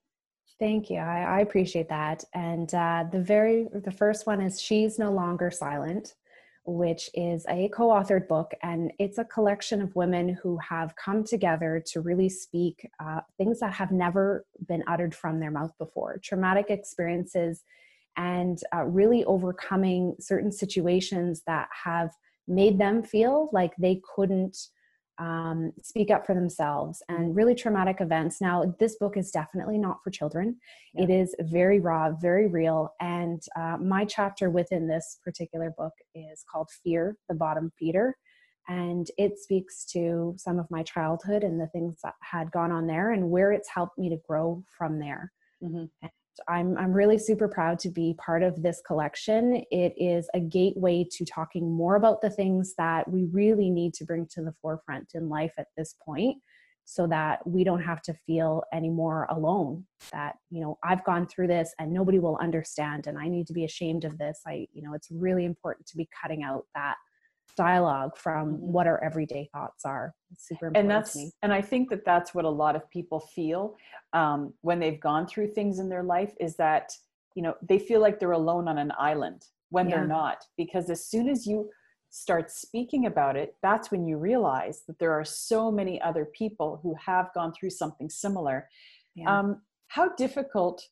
Thank 0.59 0.91
you. 0.91 0.99
I, 0.99 1.23
I 1.23 1.41
appreciate 1.41 1.89
that. 1.89 2.23
And 2.35 2.73
uh, 2.75 3.05
the 3.11 3.23
very 3.23 3.67
the 3.73 3.91
first 3.91 4.27
one 4.27 4.43
is 4.43 4.61
"She's 4.61 4.99
No 4.99 5.11
Longer 5.11 5.51
Silent," 5.51 6.15
which 6.65 7.09
is 7.15 7.47
a 7.49 7.69
co-authored 7.69 8.29
book, 8.29 8.53
and 8.63 8.93
it's 8.99 9.19
a 9.19 9.25
collection 9.25 9.81
of 9.81 9.97
women 9.97 10.29
who 10.43 10.59
have 10.59 10.95
come 10.97 11.25
together 11.25 11.83
to 11.87 12.01
really 12.01 12.29
speak 12.29 12.89
uh, 13.03 13.21
things 13.39 13.61
that 13.61 13.73
have 13.73 13.91
never 13.91 14.45
been 14.69 14.85
uttered 14.87 15.15
from 15.15 15.41
their 15.41 15.51
mouth 15.51 15.73
before, 15.79 16.19
traumatic 16.23 16.67
experiences, 16.69 17.65
and 18.17 18.61
uh, 18.75 18.85
really 18.85 19.25
overcoming 19.25 20.15
certain 20.21 20.53
situations 20.53 21.43
that 21.47 21.69
have 21.85 22.11
made 22.47 22.79
them 22.79 23.03
feel 23.03 23.49
like 23.53 23.75
they 23.77 24.01
couldn't 24.15 24.57
um, 25.21 25.73
speak 25.83 26.11
up 26.11 26.27
for 26.27 26.35
themselves 26.35 27.03
and 27.09 27.19
mm-hmm. 27.19 27.35
really 27.35 27.55
traumatic 27.55 28.01
events. 28.01 28.41
Now, 28.41 28.75
this 28.81 28.97
book 28.97 29.17
is 29.17 29.31
definitely 29.31 29.79
not 29.79 29.99
for 30.03 30.11
children. 30.11 30.57
Yeah. 30.95 31.05
It 31.05 31.11
is 31.11 31.37
very 31.41 31.79
raw, 31.79 32.11
very 32.13 32.49
real. 32.49 32.95
And 33.01 33.41
uh, 33.55 33.77
my 33.79 34.05
chapter 34.07 34.51
within 34.51 34.89
this 34.89 35.19
particular 35.23 35.73
book 35.77 35.93
is 36.15 36.43
called 36.51 36.71
Fear, 36.83 37.17
the 37.29 37.35
Bottom 37.35 37.71
Feeder. 37.79 38.17
And 38.69 39.09
it 39.19 39.39
speaks 39.39 39.85
to 39.93 40.35
some 40.39 40.59
of 40.59 40.71
my 40.71 40.83
childhood 40.83 41.45
and 41.45 41.61
the 41.61 41.67
things 41.69 41.99
that 42.03 42.15
had 42.23 42.51
gone 42.51 42.73
on 42.73 42.87
there 42.87 43.13
and 43.13 43.31
where 43.31 43.53
it's 43.53 43.69
helped 43.69 43.99
me 43.99 44.09
to 44.09 44.19
grow 44.27 44.65
from 44.79 44.99
there. 44.99 45.33
Mm-hmm. 45.63 46.07
I'm, 46.49 46.77
I'm 46.79 46.93
really 46.93 47.19
super 47.19 47.49
proud 47.49 47.79
to 47.81 47.91
be 47.91 48.15
part 48.19 48.43
of 48.43 48.63
this 48.63 48.81
collection. 48.87 49.63
It 49.71 49.95
is 49.97 50.29
a 50.35 50.41
gateway 50.41 51.07
to 51.13 51.25
talking 51.25 51.71
more 51.71 51.97
about 51.97 52.21
the 52.21 52.31
things 52.31 52.75
that 52.79 53.11
we 53.11 53.27
really 53.33 53.71
need 53.71 53.95
to 53.95 54.05
bring 54.05 54.27
to 54.33 54.43
the 54.43 54.55
forefront 54.63 55.11
in 55.15 55.29
life 55.29 55.53
at 55.59 55.69
this 55.77 55.95
point 56.05 56.39
so 56.91 57.07
that 57.07 57.47
we 57.47 57.63
don't 57.63 57.83
have 57.83 58.03
to 58.03 58.15
feel 58.27 58.65
any 58.73 58.89
more 58.89 59.27
alone 59.31 59.85
that 60.11 60.37
you 60.51 60.61
know 60.61 60.77
i've 60.83 61.05
gone 61.05 61.25
through 61.25 61.47
this 61.47 61.73
and 61.79 61.93
nobody 61.93 62.19
will 62.19 62.37
understand 62.41 63.07
and 63.07 63.17
i 63.17 63.29
need 63.29 63.47
to 63.47 63.53
be 63.53 63.65
ashamed 63.65 64.05
of 64.05 64.19
this 64.19 64.41
i 64.47 64.67
you 64.73 64.83
know 64.83 64.93
it's 64.93 65.09
really 65.11 65.45
important 65.45 65.87
to 65.87 65.97
be 65.97 66.09
cutting 66.21 66.43
out 66.43 66.65
that 66.75 66.97
dialogue 67.57 68.17
from 68.17 68.55
mm-hmm. 68.55 68.73
what 68.73 68.87
our 68.87 69.03
everyday 69.03 69.49
thoughts 69.53 69.85
are. 69.85 70.15
It's 70.33 70.49
super 70.49 70.67
important. 70.69 70.91
And 70.91 70.91
that's 70.91 71.17
and 71.43 71.53
I 71.53 71.63
think 71.63 71.91
that 71.91 72.05
that's 72.05 72.35
what 72.35 72.45
a 72.45 72.51
lot 72.51 72.77
of 72.77 72.89
people 72.91 73.21
feel 73.21 73.77
um, 74.13 74.53
when 74.63 74.79
they've 74.79 75.01
gone 75.01 75.27
through 75.27 75.49
things 75.49 75.79
in 75.79 75.89
their 75.89 76.03
life 76.03 76.33
is 76.41 76.57
that 76.57 76.93
you 77.35 77.43
know 77.43 77.55
they 77.63 77.79
feel 77.79 78.01
like 78.01 78.19
they're 78.19 78.33
alone 78.33 78.69
on 78.69 78.79
an 78.79 78.93
island 78.99 79.45
when 79.71 79.89
yeah. 79.89 79.97
they're 79.97 80.07
not 80.07 80.45
because 80.57 80.91
as 80.91 81.05
soon 81.07 81.29
as 81.29 81.47
you 81.47 81.71
start 82.13 82.51
speaking 82.51 83.07
about 83.07 83.37
it 83.37 83.55
that's 83.63 83.93
when 83.93 84.05
you 84.05 84.17
realize 84.17 84.83
that 84.89 84.99
there 84.99 85.13
are 85.13 85.25
so 85.25 85.71
many 85.71 86.03
other 86.03 86.25
people 86.25 86.81
who 86.83 86.93
have 86.95 87.33
gone 87.35 87.53
through 87.53 87.71
something 87.71 88.11
similar 88.11 88.69
yeah. 89.15 89.39
um, 89.39 89.61
how 89.87 90.09
difficult 90.17 90.83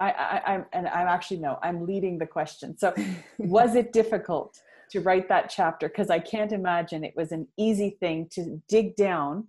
I, 0.00 0.10
I, 0.10 0.52
I'm, 0.54 0.64
and 0.72 0.86
I'm 0.88 1.08
actually 1.08 1.38
no, 1.38 1.58
I'm 1.62 1.84
leading 1.84 2.18
the 2.18 2.26
question. 2.26 2.78
So, 2.78 2.94
was 3.38 3.74
it 3.74 3.92
difficult 3.92 4.56
to 4.90 5.00
write 5.00 5.28
that 5.28 5.50
chapter 5.50 5.88
because 5.88 6.10
I 6.10 6.18
can't 6.18 6.52
imagine 6.52 7.04
it 7.04 7.14
was 7.16 7.32
an 7.32 7.46
easy 7.56 7.96
thing 8.00 8.28
to 8.32 8.60
dig 8.68 8.96
down 8.96 9.48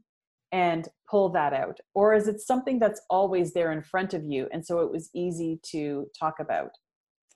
and 0.51 0.87
pull 1.09 1.29
that 1.29 1.53
out. 1.53 1.79
Or 1.93 2.13
is 2.13 2.27
it 2.27 2.41
something 2.41 2.79
that's 2.79 3.01
always 3.09 3.53
there 3.53 3.71
in 3.71 3.83
front 3.83 4.13
of 4.13 4.23
you 4.23 4.47
and 4.51 4.65
so 4.65 4.79
it 4.79 4.91
was 4.91 5.09
easy 5.13 5.59
to 5.71 6.07
talk 6.19 6.39
about? 6.39 6.71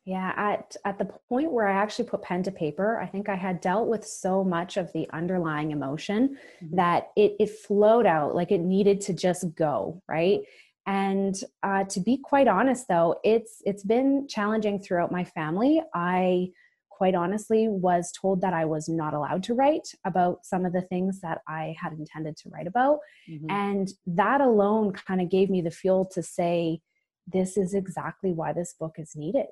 Yeah, 0.05 0.33
at 0.35 0.75
at 0.83 0.97
the 0.97 1.09
point 1.29 1.53
where 1.53 1.65
I 1.65 1.81
actually 1.81 2.09
put 2.09 2.23
pen 2.23 2.43
to 2.43 2.51
paper, 2.51 2.99
I 2.99 3.07
think 3.07 3.29
I 3.29 3.35
had 3.35 3.61
dealt 3.61 3.87
with 3.87 4.05
so 4.05 4.43
much 4.43 4.75
of 4.75 4.91
the 4.91 5.09
underlying 5.13 5.71
emotion 5.71 6.37
mm-hmm. 6.61 6.75
that 6.75 7.11
it 7.15 7.37
it 7.39 7.49
flowed 7.49 8.05
out 8.05 8.35
like 8.35 8.51
it 8.51 8.59
needed 8.59 8.99
to 9.01 9.13
just 9.13 9.55
go, 9.55 10.01
right? 10.09 10.41
And 10.85 11.35
uh, 11.63 11.85
to 11.85 12.01
be 12.01 12.17
quite 12.17 12.49
honest, 12.49 12.89
though, 12.89 13.15
it's 13.23 13.61
it's 13.65 13.83
been 13.83 14.27
challenging 14.27 14.79
throughout 14.81 15.11
my 15.11 15.23
family. 15.23 15.81
I 15.93 16.49
quite 16.95 17.15
honestly 17.15 17.67
was 17.67 18.11
told 18.11 18.41
that 18.41 18.53
I 18.53 18.65
was 18.65 18.87
not 18.87 19.13
allowed 19.13 19.43
to 19.43 19.53
write 19.53 19.89
about 20.05 20.45
some 20.45 20.65
of 20.65 20.73
the 20.73 20.81
things 20.81 21.19
that 21.21 21.41
I 21.47 21.75
had 21.81 21.93
intended 21.93 22.37
to 22.37 22.49
write 22.49 22.67
about. 22.67 22.99
Mm-hmm. 23.29 23.49
And 23.49 23.89
that 24.05 24.41
alone 24.41 24.93
kind 24.93 25.19
of 25.19 25.29
gave 25.29 25.49
me 25.49 25.61
the 25.61 25.71
fuel 25.71 26.05
to 26.13 26.21
say, 26.21 26.81
this 27.25 27.57
is 27.57 27.73
exactly 27.73 28.31
why 28.31 28.53
this 28.53 28.75
book 28.79 28.95
is 28.97 29.15
needed. 29.15 29.47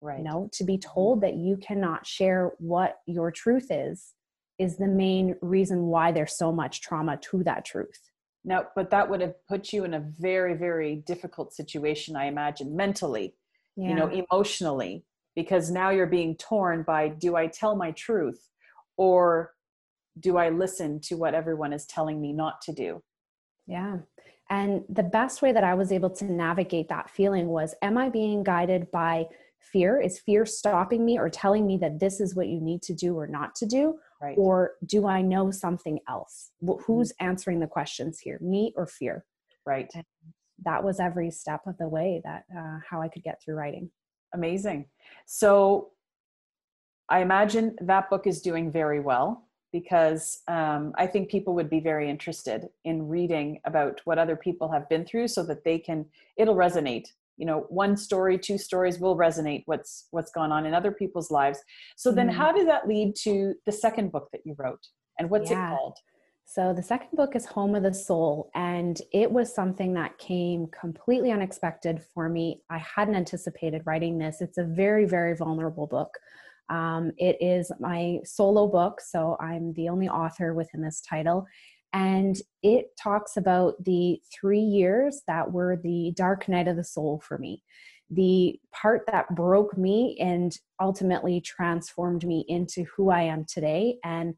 Right. 0.00 0.18
You 0.18 0.24
know, 0.24 0.48
to 0.52 0.64
be 0.64 0.78
mm-hmm. 0.78 0.92
told 0.92 1.20
that 1.22 1.34
you 1.34 1.56
cannot 1.56 2.06
share 2.06 2.52
what 2.58 2.98
your 3.06 3.30
truth 3.32 3.66
is, 3.70 4.14
is 4.58 4.76
the 4.76 4.86
main 4.86 5.36
reason 5.40 5.86
why 5.86 6.12
there's 6.12 6.36
so 6.36 6.52
much 6.52 6.80
trauma 6.80 7.18
to 7.30 7.42
that 7.44 7.64
truth. 7.64 8.10
Now, 8.44 8.66
but 8.76 8.90
that 8.90 9.10
would 9.10 9.20
have 9.20 9.34
put 9.48 9.72
you 9.72 9.84
in 9.84 9.94
a 9.94 10.04
very, 10.18 10.54
very 10.54 11.02
difficult 11.06 11.52
situation, 11.52 12.16
I 12.16 12.26
imagine, 12.26 12.76
mentally, 12.76 13.34
yeah. 13.76 13.88
you 13.88 13.94
know, 13.94 14.08
emotionally 14.08 15.04
because 15.34 15.70
now 15.70 15.90
you're 15.90 16.06
being 16.06 16.36
torn 16.36 16.82
by 16.82 17.08
do 17.08 17.36
I 17.36 17.46
tell 17.46 17.76
my 17.76 17.92
truth 17.92 18.48
or 18.96 19.52
do 20.18 20.36
I 20.36 20.48
listen 20.48 21.00
to 21.02 21.16
what 21.16 21.34
everyone 21.34 21.72
is 21.72 21.86
telling 21.86 22.20
me 22.20 22.32
not 22.32 22.60
to 22.62 22.72
do? 22.72 23.02
Yeah. 23.66 23.98
And 24.50 24.84
the 24.88 25.02
best 25.02 25.42
way 25.42 25.52
that 25.52 25.64
I 25.64 25.74
was 25.74 25.92
able 25.92 26.10
to 26.10 26.24
navigate 26.24 26.88
that 26.88 27.10
feeling 27.10 27.48
was 27.48 27.74
Am 27.82 27.98
I 27.98 28.08
being 28.08 28.42
guided 28.42 28.90
by 28.90 29.26
fear? 29.60 30.00
Is 30.00 30.18
fear 30.18 30.46
stopping 30.46 31.04
me 31.04 31.18
or 31.18 31.28
telling 31.28 31.66
me 31.66 31.76
that 31.78 32.00
this 32.00 32.20
is 32.20 32.34
what 32.34 32.48
you 32.48 32.60
need 32.60 32.82
to 32.82 32.94
do 32.94 33.18
or 33.18 33.26
not 33.26 33.54
to 33.56 33.66
do? 33.66 33.98
Right. 34.20 34.36
Or 34.36 34.72
do 34.86 35.06
I 35.06 35.22
know 35.22 35.50
something 35.50 36.00
else? 36.08 36.50
Mm-hmm. 36.64 36.82
Who's 36.84 37.12
answering 37.20 37.60
the 37.60 37.66
questions 37.66 38.18
here, 38.18 38.38
me 38.40 38.72
or 38.76 38.86
fear? 38.86 39.24
Right. 39.66 39.88
And 39.94 40.04
that 40.64 40.82
was 40.82 40.98
every 40.98 41.30
step 41.30 41.60
of 41.66 41.76
the 41.78 41.88
way 41.88 42.20
that 42.24 42.44
uh, 42.56 42.78
how 42.88 43.00
I 43.00 43.08
could 43.08 43.22
get 43.22 43.40
through 43.42 43.54
writing. 43.54 43.90
Amazing. 44.34 44.86
So 45.26 45.90
I 47.08 47.20
imagine 47.20 47.76
that 47.80 48.10
book 48.10 48.26
is 48.26 48.42
doing 48.42 48.70
very 48.70 49.00
well 49.00 49.48
because 49.72 50.40
um, 50.48 50.92
I 50.96 51.06
think 51.06 51.30
people 51.30 51.54
would 51.54 51.68
be 51.68 51.80
very 51.80 52.08
interested 52.08 52.68
in 52.84 53.08
reading 53.08 53.60
about 53.64 54.00
what 54.04 54.18
other 54.18 54.36
people 54.36 54.70
have 54.70 54.88
been 54.88 55.04
through 55.04 55.28
so 55.28 55.42
that 55.44 55.64
they 55.64 55.78
can, 55.78 56.06
it'll 56.36 56.56
resonate. 56.56 57.08
You 57.36 57.46
know, 57.46 57.66
one 57.68 57.96
story, 57.96 58.38
two 58.38 58.58
stories 58.58 58.98
will 58.98 59.16
resonate 59.16 59.62
what's 59.66 60.08
what's 60.10 60.32
gone 60.32 60.50
on 60.50 60.66
in 60.66 60.74
other 60.74 60.90
people's 60.90 61.30
lives. 61.30 61.60
So 61.96 62.10
then, 62.10 62.28
mm. 62.28 62.32
how 62.32 62.50
did 62.50 62.66
that 62.66 62.88
lead 62.88 63.14
to 63.22 63.54
the 63.64 63.70
second 63.70 64.10
book 64.10 64.28
that 64.32 64.40
you 64.44 64.56
wrote, 64.58 64.84
and 65.20 65.30
what's 65.30 65.48
yeah. 65.48 65.72
it 65.72 65.76
called? 65.76 65.98
So, 66.50 66.72
the 66.72 66.82
second 66.82 67.14
book 67.14 67.36
is 67.36 67.44
Home 67.44 67.74
of 67.74 67.82
the 67.82 67.92
Soul, 67.92 68.50
and 68.54 68.98
it 69.12 69.30
was 69.30 69.54
something 69.54 69.92
that 69.92 70.16
came 70.16 70.66
completely 70.68 71.30
unexpected 71.30 72.02
for 72.14 72.30
me. 72.30 72.62
I 72.70 72.78
hadn't 72.78 73.16
anticipated 73.16 73.82
writing 73.84 74.16
this. 74.16 74.40
It's 74.40 74.56
a 74.56 74.64
very, 74.64 75.04
very 75.04 75.36
vulnerable 75.36 75.86
book. 75.86 76.08
Um, 76.70 77.12
it 77.18 77.36
is 77.42 77.70
my 77.80 78.20
solo 78.24 78.66
book, 78.66 79.02
so 79.02 79.36
I'm 79.38 79.74
the 79.74 79.90
only 79.90 80.08
author 80.08 80.54
within 80.54 80.80
this 80.80 81.02
title. 81.02 81.46
And 81.92 82.34
it 82.62 82.96
talks 82.96 83.36
about 83.36 83.74
the 83.84 84.18
three 84.32 84.58
years 84.58 85.20
that 85.26 85.52
were 85.52 85.76
the 85.76 86.14
dark 86.16 86.48
night 86.48 86.66
of 86.66 86.76
the 86.76 86.84
soul 86.84 87.20
for 87.22 87.36
me. 87.36 87.62
The 88.10 88.58
part 88.72 89.02
that 89.08 89.34
broke 89.36 89.76
me 89.76 90.16
and 90.18 90.56
ultimately 90.80 91.42
transformed 91.42 92.26
me 92.26 92.46
into 92.48 92.84
who 92.84 93.10
I 93.10 93.24
am 93.24 93.44
today, 93.44 93.98
and 94.02 94.34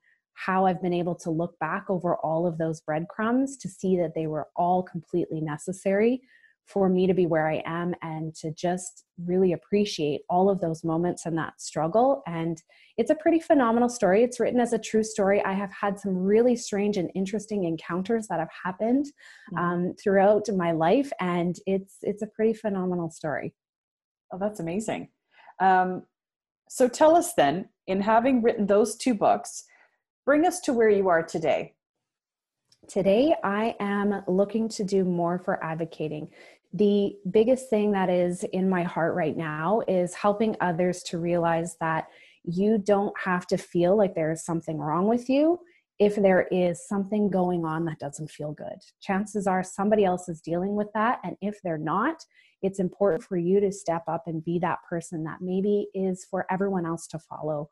how 0.46 0.66
I've 0.66 0.80
been 0.80 0.92
able 0.92 1.14
to 1.16 1.30
look 1.30 1.58
back 1.58 1.86
over 1.88 2.16
all 2.16 2.46
of 2.46 2.58
those 2.58 2.80
breadcrumbs 2.80 3.56
to 3.58 3.68
see 3.68 3.96
that 3.98 4.14
they 4.14 4.26
were 4.26 4.48
all 4.56 4.82
completely 4.82 5.40
necessary 5.40 6.22
for 6.66 6.88
me 6.88 7.06
to 7.06 7.14
be 7.14 7.26
where 7.26 7.48
I 7.48 7.62
am 7.66 7.94
and 8.00 8.34
to 8.36 8.52
just 8.52 9.04
really 9.26 9.52
appreciate 9.52 10.20
all 10.30 10.48
of 10.48 10.60
those 10.60 10.84
moments 10.84 11.26
and 11.26 11.36
that 11.36 11.60
struggle. 11.60 12.22
And 12.26 12.62
it's 12.96 13.10
a 13.10 13.16
pretty 13.16 13.40
phenomenal 13.40 13.88
story. 13.88 14.22
It's 14.22 14.38
written 14.38 14.60
as 14.60 14.72
a 14.72 14.78
true 14.78 15.02
story. 15.02 15.44
I 15.44 15.52
have 15.52 15.72
had 15.72 15.98
some 15.98 16.16
really 16.16 16.54
strange 16.54 16.96
and 16.96 17.10
interesting 17.14 17.64
encounters 17.64 18.28
that 18.28 18.38
have 18.38 18.50
happened 18.64 19.06
mm-hmm. 19.52 19.58
um, 19.58 19.94
throughout 20.00 20.46
my 20.56 20.70
life, 20.70 21.10
and 21.18 21.56
it's 21.66 21.96
it's 22.02 22.22
a 22.22 22.28
pretty 22.28 22.54
phenomenal 22.54 23.10
story. 23.10 23.52
Oh, 24.32 24.38
that's 24.38 24.60
amazing. 24.60 25.08
Um, 25.60 26.04
so 26.68 26.88
tell 26.88 27.16
us 27.16 27.34
then, 27.34 27.68
in 27.88 28.00
having 28.00 28.42
written 28.42 28.66
those 28.66 28.96
two 28.96 29.14
books, 29.14 29.64
bring 30.30 30.46
us 30.46 30.60
to 30.60 30.72
where 30.72 30.88
you 30.88 31.08
are 31.08 31.24
today. 31.24 31.74
Today, 32.86 33.34
I 33.42 33.74
am 33.80 34.22
looking 34.28 34.68
to 34.68 34.84
do 34.84 35.04
more 35.04 35.40
for 35.40 35.60
advocating 35.60 36.28
the 36.72 37.16
biggest 37.32 37.68
thing 37.68 37.90
that 37.90 38.08
is 38.08 38.44
in 38.52 38.70
my 38.70 38.84
heart 38.84 39.16
right 39.16 39.36
now 39.36 39.82
is 39.88 40.14
helping 40.14 40.54
others 40.60 41.02
to 41.02 41.18
realize 41.18 41.76
that 41.80 42.06
you 42.44 42.78
don't 42.78 43.12
have 43.18 43.44
to 43.48 43.56
feel 43.56 43.96
like 43.96 44.14
there 44.14 44.30
is 44.30 44.44
something 44.44 44.78
wrong 44.78 45.08
with 45.08 45.28
you 45.28 45.58
if 45.98 46.14
there 46.14 46.46
is 46.52 46.86
something 46.86 47.28
going 47.28 47.64
on 47.64 47.84
that 47.86 47.98
doesn't 47.98 48.30
feel 48.30 48.52
good. 48.52 48.78
Chances 49.00 49.48
are 49.48 49.64
somebody 49.64 50.04
else 50.04 50.28
is 50.28 50.40
dealing 50.40 50.76
with 50.76 50.92
that. 50.94 51.18
And 51.24 51.36
if 51.42 51.60
they're 51.64 51.76
not, 51.76 52.24
it's 52.62 52.78
important 52.78 53.24
for 53.24 53.36
you 53.36 53.58
to 53.58 53.72
step 53.72 54.04
up 54.06 54.28
and 54.28 54.44
be 54.44 54.60
that 54.60 54.78
person 54.88 55.24
that 55.24 55.40
maybe 55.40 55.88
is 55.92 56.24
for 56.24 56.46
everyone 56.50 56.86
else 56.86 57.08
to 57.08 57.18
follow. 57.18 57.68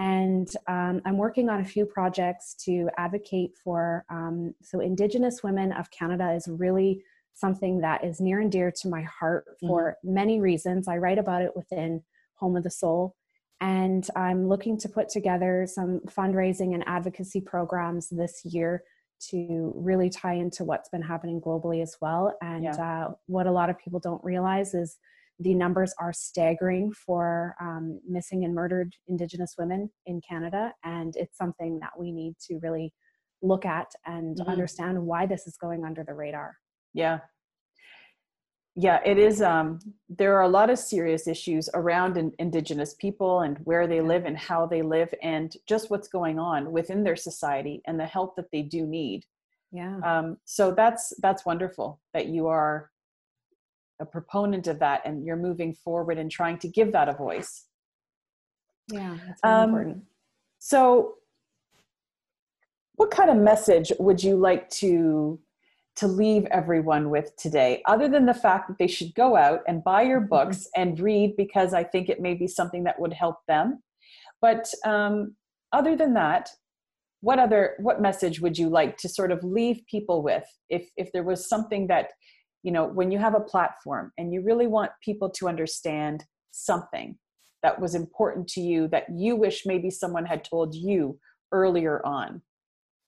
And 0.00 0.48
um, 0.66 1.02
I'm 1.04 1.18
working 1.18 1.50
on 1.50 1.60
a 1.60 1.64
few 1.64 1.84
projects 1.84 2.54
to 2.64 2.88
advocate 2.96 3.52
for. 3.62 4.06
Um, 4.08 4.54
so, 4.62 4.80
Indigenous 4.80 5.42
Women 5.42 5.72
of 5.72 5.90
Canada 5.90 6.32
is 6.32 6.48
really 6.48 7.02
something 7.34 7.82
that 7.82 8.02
is 8.02 8.18
near 8.18 8.40
and 8.40 8.50
dear 8.50 8.72
to 8.80 8.88
my 8.88 9.02
heart 9.02 9.44
for 9.60 9.98
mm-hmm. 10.02 10.14
many 10.14 10.40
reasons. 10.40 10.88
I 10.88 10.96
write 10.96 11.18
about 11.18 11.42
it 11.42 11.54
within 11.54 12.02
Home 12.36 12.56
of 12.56 12.62
the 12.62 12.70
Soul. 12.70 13.14
And 13.60 14.06
I'm 14.16 14.48
looking 14.48 14.78
to 14.78 14.88
put 14.88 15.10
together 15.10 15.66
some 15.68 16.00
fundraising 16.06 16.72
and 16.72 16.82
advocacy 16.86 17.42
programs 17.42 18.08
this 18.08 18.40
year 18.42 18.82
to 19.28 19.74
really 19.76 20.08
tie 20.08 20.32
into 20.32 20.64
what's 20.64 20.88
been 20.88 21.02
happening 21.02 21.42
globally 21.42 21.82
as 21.82 21.98
well. 22.00 22.34
And 22.40 22.64
yeah. 22.64 22.76
uh, 22.76 23.12
what 23.26 23.46
a 23.46 23.52
lot 23.52 23.68
of 23.68 23.78
people 23.78 24.00
don't 24.00 24.24
realize 24.24 24.72
is 24.72 24.96
the 25.40 25.54
numbers 25.54 25.94
are 25.98 26.12
staggering 26.12 26.92
for 26.92 27.56
um, 27.60 27.98
missing 28.06 28.44
and 28.44 28.54
murdered 28.54 28.94
Indigenous 29.08 29.54
women 29.58 29.90
in 30.06 30.20
Canada. 30.20 30.72
And 30.84 31.16
it's 31.16 31.36
something 31.36 31.80
that 31.80 31.98
we 31.98 32.12
need 32.12 32.34
to 32.48 32.58
really 32.62 32.92
look 33.42 33.64
at 33.64 33.90
and 34.04 34.36
mm-hmm. 34.36 34.50
understand 34.50 35.00
why 35.02 35.26
this 35.26 35.46
is 35.46 35.56
going 35.56 35.84
under 35.84 36.04
the 36.04 36.14
radar. 36.14 36.56
Yeah. 36.92 37.20
Yeah, 38.76 39.00
it 39.04 39.18
is. 39.18 39.42
Um, 39.42 39.80
there 40.08 40.36
are 40.36 40.42
a 40.42 40.48
lot 40.48 40.70
of 40.70 40.78
serious 40.78 41.26
issues 41.26 41.68
around 41.74 42.16
in, 42.16 42.32
Indigenous 42.38 42.94
people 42.94 43.40
and 43.40 43.58
where 43.64 43.86
they 43.86 44.00
live 44.00 44.26
and 44.26 44.38
how 44.38 44.64
they 44.64 44.82
live, 44.82 45.12
and 45.22 45.52
just 45.66 45.90
what's 45.90 46.06
going 46.06 46.38
on 46.38 46.70
within 46.70 47.02
their 47.02 47.16
society 47.16 47.82
and 47.86 47.98
the 47.98 48.06
help 48.06 48.36
that 48.36 48.50
they 48.52 48.62
do 48.62 48.86
need. 48.86 49.24
Yeah. 49.72 49.98
Um, 50.04 50.36
so 50.44 50.72
that's 50.72 51.12
that's 51.20 51.44
wonderful 51.44 52.00
that 52.14 52.26
you 52.26 52.46
are 52.46 52.90
a 54.00 54.06
proponent 54.06 54.66
of 54.66 54.78
that 54.78 55.02
and 55.04 55.24
you're 55.24 55.36
moving 55.36 55.74
forward 55.74 56.18
and 56.18 56.30
trying 56.30 56.58
to 56.58 56.68
give 56.68 56.92
that 56.92 57.08
a 57.08 57.12
voice. 57.12 57.66
Yeah, 58.90 59.16
that's 59.26 59.40
um, 59.44 59.68
important. 59.70 60.04
So, 60.58 61.14
what 62.94 63.10
kind 63.10 63.30
of 63.30 63.36
message 63.36 63.92
would 63.98 64.22
you 64.22 64.36
like 64.36 64.68
to 64.70 65.38
to 65.96 66.06
leave 66.06 66.46
everyone 66.46 67.10
with 67.10 67.36
today, 67.36 67.82
other 67.86 68.08
than 68.08 68.24
the 68.24 68.34
fact 68.34 68.68
that 68.68 68.78
they 68.78 68.86
should 68.86 69.14
go 69.14 69.36
out 69.36 69.60
and 69.68 69.84
buy 69.84 70.02
your 70.02 70.20
mm-hmm. 70.20 70.28
books 70.28 70.68
and 70.74 70.98
read 70.98 71.36
because 71.36 71.74
I 71.74 71.84
think 71.84 72.08
it 72.08 72.20
may 72.20 72.34
be 72.34 72.46
something 72.46 72.84
that 72.84 72.98
would 72.98 73.12
help 73.12 73.36
them. 73.46 73.82
But 74.40 74.72
um, 74.84 75.34
other 75.72 75.96
than 75.96 76.14
that, 76.14 76.48
what 77.20 77.38
other 77.38 77.74
what 77.80 78.00
message 78.00 78.40
would 78.40 78.56
you 78.56 78.70
like 78.70 78.96
to 78.98 79.08
sort 79.08 79.30
of 79.30 79.44
leave 79.44 79.82
people 79.90 80.22
with 80.22 80.44
if 80.70 80.88
if 80.96 81.12
there 81.12 81.22
was 81.22 81.48
something 81.48 81.86
that 81.88 82.12
you 82.62 82.72
know 82.72 82.84
when 82.84 83.10
you 83.10 83.18
have 83.18 83.34
a 83.34 83.40
platform 83.40 84.12
and 84.18 84.32
you 84.32 84.42
really 84.42 84.66
want 84.66 84.90
people 85.02 85.30
to 85.30 85.48
understand 85.48 86.24
something 86.50 87.16
that 87.62 87.80
was 87.80 87.94
important 87.94 88.48
to 88.48 88.60
you 88.60 88.88
that 88.88 89.04
you 89.10 89.36
wish 89.36 89.66
maybe 89.66 89.90
someone 89.90 90.24
had 90.24 90.44
told 90.44 90.74
you 90.74 91.18
earlier 91.52 92.04
on 92.04 92.42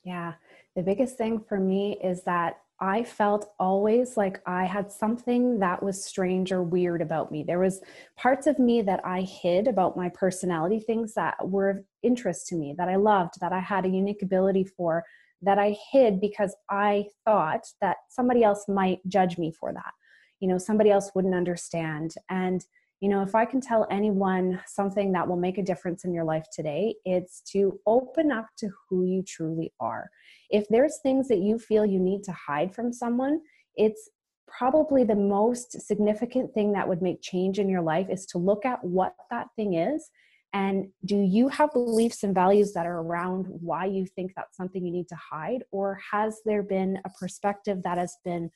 yeah 0.04 0.34
the 0.76 0.82
biggest 0.82 1.16
thing 1.16 1.40
for 1.48 1.58
me 1.58 1.98
is 2.02 2.22
that 2.24 2.56
I 2.82 3.04
felt 3.04 3.52
always 3.60 4.16
like 4.16 4.40
I 4.44 4.64
had 4.64 4.90
something 4.90 5.60
that 5.60 5.80
was 5.84 6.04
strange 6.04 6.50
or 6.50 6.64
weird 6.64 7.00
about 7.00 7.30
me. 7.30 7.44
There 7.44 7.60
was 7.60 7.80
parts 8.16 8.48
of 8.48 8.58
me 8.58 8.82
that 8.82 9.06
I 9.06 9.20
hid 9.20 9.68
about 9.68 9.96
my 9.96 10.08
personality, 10.08 10.80
things 10.80 11.14
that 11.14 11.36
were 11.48 11.70
of 11.70 11.84
interest 12.02 12.48
to 12.48 12.56
me, 12.56 12.74
that 12.78 12.88
I 12.88 12.96
loved, 12.96 13.34
that 13.40 13.52
I 13.52 13.60
had 13.60 13.86
a 13.86 13.88
unique 13.88 14.22
ability 14.22 14.64
for, 14.64 15.04
that 15.42 15.58
I 15.58 15.76
hid 15.92 16.20
because 16.20 16.54
I 16.70 17.06
thought 17.24 17.64
that 17.80 17.98
somebody 18.08 18.42
else 18.42 18.64
might 18.68 19.00
judge 19.08 19.38
me 19.38 19.52
for 19.52 19.72
that. 19.72 19.92
You 20.40 20.48
know, 20.48 20.58
somebody 20.58 20.90
else 20.90 21.10
wouldn't 21.14 21.34
understand. 21.34 22.14
And 22.30 22.64
you 23.00 23.08
know, 23.08 23.22
if 23.22 23.34
I 23.34 23.44
can 23.44 23.60
tell 23.60 23.84
anyone 23.90 24.60
something 24.68 25.10
that 25.12 25.26
will 25.26 25.36
make 25.36 25.58
a 25.58 25.62
difference 25.62 26.04
in 26.04 26.14
your 26.14 26.22
life 26.22 26.46
today, 26.52 26.94
it's 27.04 27.40
to 27.50 27.80
open 27.84 28.30
up 28.30 28.46
to 28.58 28.68
who 28.88 29.04
you 29.04 29.24
truly 29.24 29.72
are. 29.80 30.08
If 30.50 30.68
there's 30.68 31.00
things 31.02 31.26
that 31.26 31.40
you 31.40 31.58
feel 31.58 31.84
you 31.84 31.98
need 31.98 32.22
to 32.22 32.32
hide 32.32 32.72
from 32.72 32.92
someone, 32.92 33.40
it's 33.74 34.08
probably 34.46 35.02
the 35.02 35.16
most 35.16 35.80
significant 35.80 36.54
thing 36.54 36.72
that 36.74 36.86
would 36.86 37.02
make 37.02 37.22
change 37.22 37.58
in 37.58 37.68
your 37.68 37.82
life 37.82 38.06
is 38.08 38.24
to 38.26 38.38
look 38.38 38.64
at 38.64 38.84
what 38.84 39.14
that 39.30 39.48
thing 39.56 39.74
is 39.74 40.10
and 40.52 40.88
do 41.04 41.16
you 41.16 41.48
have 41.48 41.72
beliefs 41.72 42.24
and 42.24 42.34
values 42.34 42.72
that 42.74 42.86
are 42.86 43.00
around 43.00 43.46
why 43.48 43.86
you 43.86 44.06
think 44.06 44.32
that's 44.36 44.56
something 44.56 44.84
you 44.84 44.92
need 44.92 45.08
to 45.08 45.16
hide? 45.16 45.64
Or 45.70 45.98
has 46.10 46.40
there 46.44 46.62
been 46.62 46.98
a 47.04 47.10
perspective 47.10 47.82
that 47.84 47.96
has 47.96 48.16
been 48.24 48.50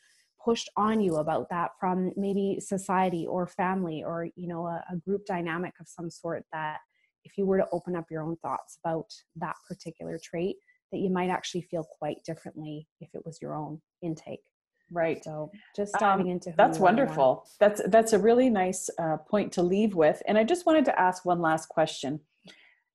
pushed 0.45 0.71
on 0.77 1.01
you 1.01 1.17
about 1.17 1.49
that 1.49 1.71
from 1.81 2.13
maybe 2.17 2.61
society 2.61 3.27
or 3.27 3.47
family 3.47 4.05
or 4.05 4.29
you 4.37 4.47
know 4.47 4.67
a, 4.67 4.85
a, 4.93 4.97
group 4.97 5.27
dynamic 5.27 5.73
of 5.81 5.89
some 5.89 6.09
sort 6.09 6.45
that 6.53 6.79
if 7.25 7.37
you 7.37 7.45
were 7.45 7.59
to 7.59 7.67
open 7.73 7.97
up 7.97 8.05
your 8.11 8.23
own 8.23 8.37
thoughts 8.37 8.79
about 8.85 9.07
that 9.35 9.57
particular 9.69 10.21
trait 10.23 10.55
that 10.93 10.99
you 10.99 11.11
might 11.11 11.31
actually 11.31 11.63
feel 11.63 11.85
quite 11.99 12.23
differently 12.25 12.87
if 13.01 13.09
it 13.13 13.23
was 13.27 13.43
your 13.43 13.57
own 13.57 13.81
intake 14.03 14.45
right 14.93 15.25
so 15.25 15.51
just 15.75 15.95
diving 15.99 16.27
um, 16.27 16.33
into 16.33 16.55
that's 16.57 16.79
wonderful 16.79 17.47
that's 17.59 17.81
that's 17.89 18.13
a 18.13 18.19
really 18.19 18.49
nice 18.49 18.89
uh, 18.99 19.17
point 19.29 19.51
to 19.53 19.63
leave 19.63 19.95
with 19.95 20.23
and 20.29 20.39
i 20.39 20.45
just 20.45 20.67
wanted 20.67 20.85
to 20.85 21.01
ask 21.01 21.25
one 21.25 21.41
last 21.41 21.69
question 21.69 22.21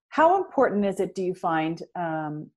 how 0.09 0.37
important 0.37 0.85
is 0.85 0.99
it 0.99 1.15
do 1.15 1.21
you 1.21 1.33
find 1.33 1.83
um, 1.95 2.49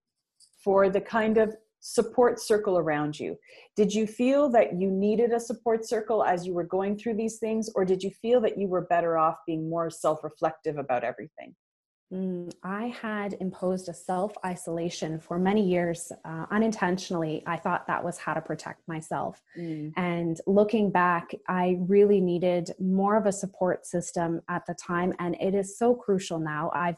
for 0.62 0.88
the 0.88 1.00
kind 1.00 1.36
of 1.36 1.54
support 1.86 2.40
circle 2.40 2.78
around 2.78 3.20
you. 3.20 3.36
Did 3.76 3.92
you 3.92 4.06
feel 4.06 4.48
that 4.50 4.80
you 4.80 4.90
needed 4.90 5.32
a 5.32 5.38
support 5.38 5.86
circle 5.86 6.24
as 6.24 6.46
you 6.46 6.54
were 6.54 6.64
going 6.64 6.96
through 6.96 7.16
these 7.16 7.36
things, 7.38 7.68
or 7.74 7.84
did 7.84 8.02
you 8.02 8.10
feel 8.10 8.40
that 8.40 8.56
you 8.56 8.68
were 8.68 8.86
better 8.86 9.18
off 9.18 9.36
being 9.46 9.68
more 9.68 9.90
self 9.90 10.24
reflective 10.24 10.78
about 10.78 11.04
everything? 11.04 11.54
Mm, 12.14 12.52
I 12.62 12.86
had 12.86 13.36
imposed 13.40 13.88
a 13.88 13.94
self 13.94 14.32
isolation 14.44 15.18
for 15.18 15.38
many 15.38 15.62
years 15.62 16.12
uh, 16.24 16.46
unintentionally. 16.50 17.42
I 17.46 17.56
thought 17.56 17.86
that 17.86 18.04
was 18.04 18.18
how 18.18 18.34
to 18.34 18.40
protect 18.40 18.86
myself. 18.86 19.42
Mm. 19.58 19.92
And 19.96 20.40
looking 20.46 20.90
back, 20.90 21.34
I 21.48 21.78
really 21.80 22.20
needed 22.20 22.70
more 22.78 23.16
of 23.16 23.26
a 23.26 23.32
support 23.32 23.84
system 23.84 24.40
at 24.48 24.64
the 24.66 24.74
time. 24.74 25.12
And 25.18 25.36
it 25.40 25.54
is 25.54 25.78
so 25.78 25.94
crucial 25.94 26.38
now. 26.38 26.70
I've 26.74 26.96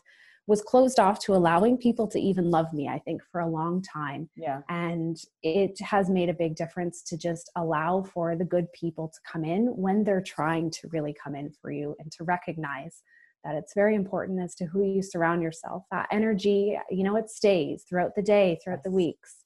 was 0.48 0.62
closed 0.62 1.00
off 1.00 1.18
to 1.18 1.34
allowing 1.34 1.76
people 1.76 2.06
to 2.06 2.20
even 2.20 2.50
love 2.50 2.72
me, 2.72 2.88
I 2.88 3.00
think, 3.00 3.20
for 3.32 3.40
a 3.40 3.48
long 3.48 3.82
time. 3.82 4.28
Yeah. 4.36 4.60
And 4.68 5.16
it 5.42 5.80
has 5.80 6.08
made 6.08 6.28
a 6.28 6.34
big 6.34 6.54
difference 6.54 7.02
to 7.04 7.16
just 7.16 7.50
allow 7.56 8.02
for 8.02 8.36
the 8.36 8.44
good 8.44 8.72
people 8.72 9.08
to 9.08 9.18
come 9.30 9.44
in 9.44 9.66
when 9.76 10.04
they're 10.04 10.22
trying 10.22 10.70
to 10.70 10.88
really 10.92 11.12
come 11.12 11.34
in 11.34 11.50
for 11.50 11.72
you 11.72 11.96
and 11.98 12.12
to 12.12 12.24
recognize 12.24 13.02
that 13.44 13.54
it's 13.54 13.74
very 13.74 13.94
important 13.94 14.40
as 14.40 14.54
to 14.56 14.66
who 14.66 14.84
you 14.84 15.02
surround 15.02 15.42
yourself. 15.42 15.84
That 15.90 16.08
energy, 16.10 16.78
you 16.90 17.04
know, 17.04 17.16
it 17.16 17.30
stays 17.30 17.84
throughout 17.88 18.14
the 18.14 18.22
day, 18.22 18.58
throughout 18.62 18.82
the 18.82 18.90
weeks. 18.90 19.36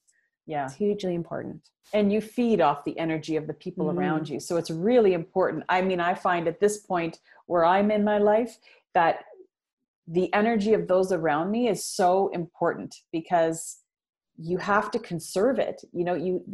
Yeah. 0.47 0.65
It's 0.65 0.75
hugely 0.75 1.15
important. 1.15 1.69
And 1.93 2.13
you 2.13 2.21
feed 2.21 2.61
off 2.61 2.85
the 2.85 2.99
energy 2.99 3.37
of 3.37 3.47
the 3.47 3.55
people 3.55 3.87
mm. 3.87 3.97
around 3.97 4.29
you. 4.29 4.41
So 4.41 4.57
it's 4.57 4.71
really 4.71 5.13
important. 5.13 5.65
I 5.69 5.83
mean, 5.83 6.01
I 6.01 6.15
find 6.15 6.49
at 6.49 6.61
this 6.61 6.79
point 6.79 7.19
where 7.47 7.65
I'm 7.65 7.91
in 7.91 8.05
my 8.05 8.19
life 8.19 8.59
that 8.95 9.25
the 10.07 10.33
energy 10.35 10.75
of 10.75 10.89
those 10.89 11.13
around 11.13 11.51
me 11.51 11.69
is 11.69 11.85
so 11.85 12.29
important 12.29 12.97
because 13.13 13.79
you 14.37 14.59
have 14.59 14.91
to 14.91 14.99
conserve 14.99 15.59
it 15.59 15.83
you 15.93 16.05
know 16.05 16.15
you 16.15 16.45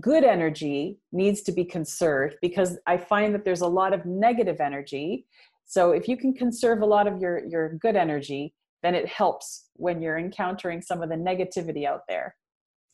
good 0.00 0.22
energy 0.22 0.98
needs 1.12 1.42
to 1.42 1.52
be 1.52 1.64
conserved 1.64 2.36
because 2.40 2.78
i 2.86 2.96
find 2.96 3.34
that 3.34 3.44
there's 3.44 3.60
a 3.60 3.66
lot 3.66 3.92
of 3.92 4.04
negative 4.06 4.60
energy 4.60 5.26
so 5.70 5.92
if 5.92 6.08
you 6.08 6.16
can 6.16 6.34
conserve 6.34 6.82
a 6.82 6.86
lot 6.86 7.06
of 7.06 7.20
your 7.20 7.46
your 7.46 7.74
good 7.74 7.94
energy 7.94 8.52
then 8.82 8.94
it 8.94 9.06
helps 9.06 9.66
when 9.74 10.02
you're 10.02 10.18
encountering 10.18 10.82
some 10.82 11.02
of 11.02 11.10
the 11.10 11.14
negativity 11.14 11.86
out 11.86 12.00
there. 12.08 12.34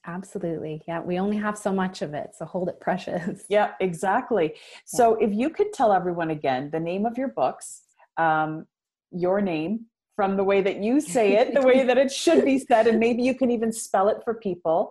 Absolutely. 0.07 0.83
Yeah 0.87 1.01
we 1.01 1.19
only 1.19 1.39
have 1.39 1.57
so 1.57 1.73
much 1.73 2.03
of 2.03 2.13
it 2.13 2.31
so 2.37 2.45
hold 2.45 2.69
it 2.69 2.79
precious. 2.79 3.45
Yeah 3.49 3.73
exactly. 3.81 4.55
So 4.85 5.15
if 5.15 5.33
you 5.33 5.49
could 5.49 5.73
tell 5.73 5.91
everyone 5.91 6.31
again 6.31 6.71
the 6.71 6.79
name 6.79 7.07
of 7.07 7.17
your 7.17 7.29
books 7.29 7.83
um, 8.19 8.67
your 9.11 9.41
name 9.41 9.87
from 10.15 10.37
the 10.37 10.45
way 10.45 10.61
that 10.61 10.83
you 10.83 11.01
say 11.01 11.37
it 11.37 11.55
the 11.55 11.67
way 11.67 11.83
that 11.83 11.97
it 11.97 12.13
should 12.13 12.45
be 12.45 12.59
said 12.59 12.87
and 12.87 12.99
maybe 12.99 13.23
you 13.23 13.35
can 13.35 13.51
even 13.51 13.73
spell 13.73 14.09
it 14.09 14.19
for 14.23 14.35
people 14.35 14.91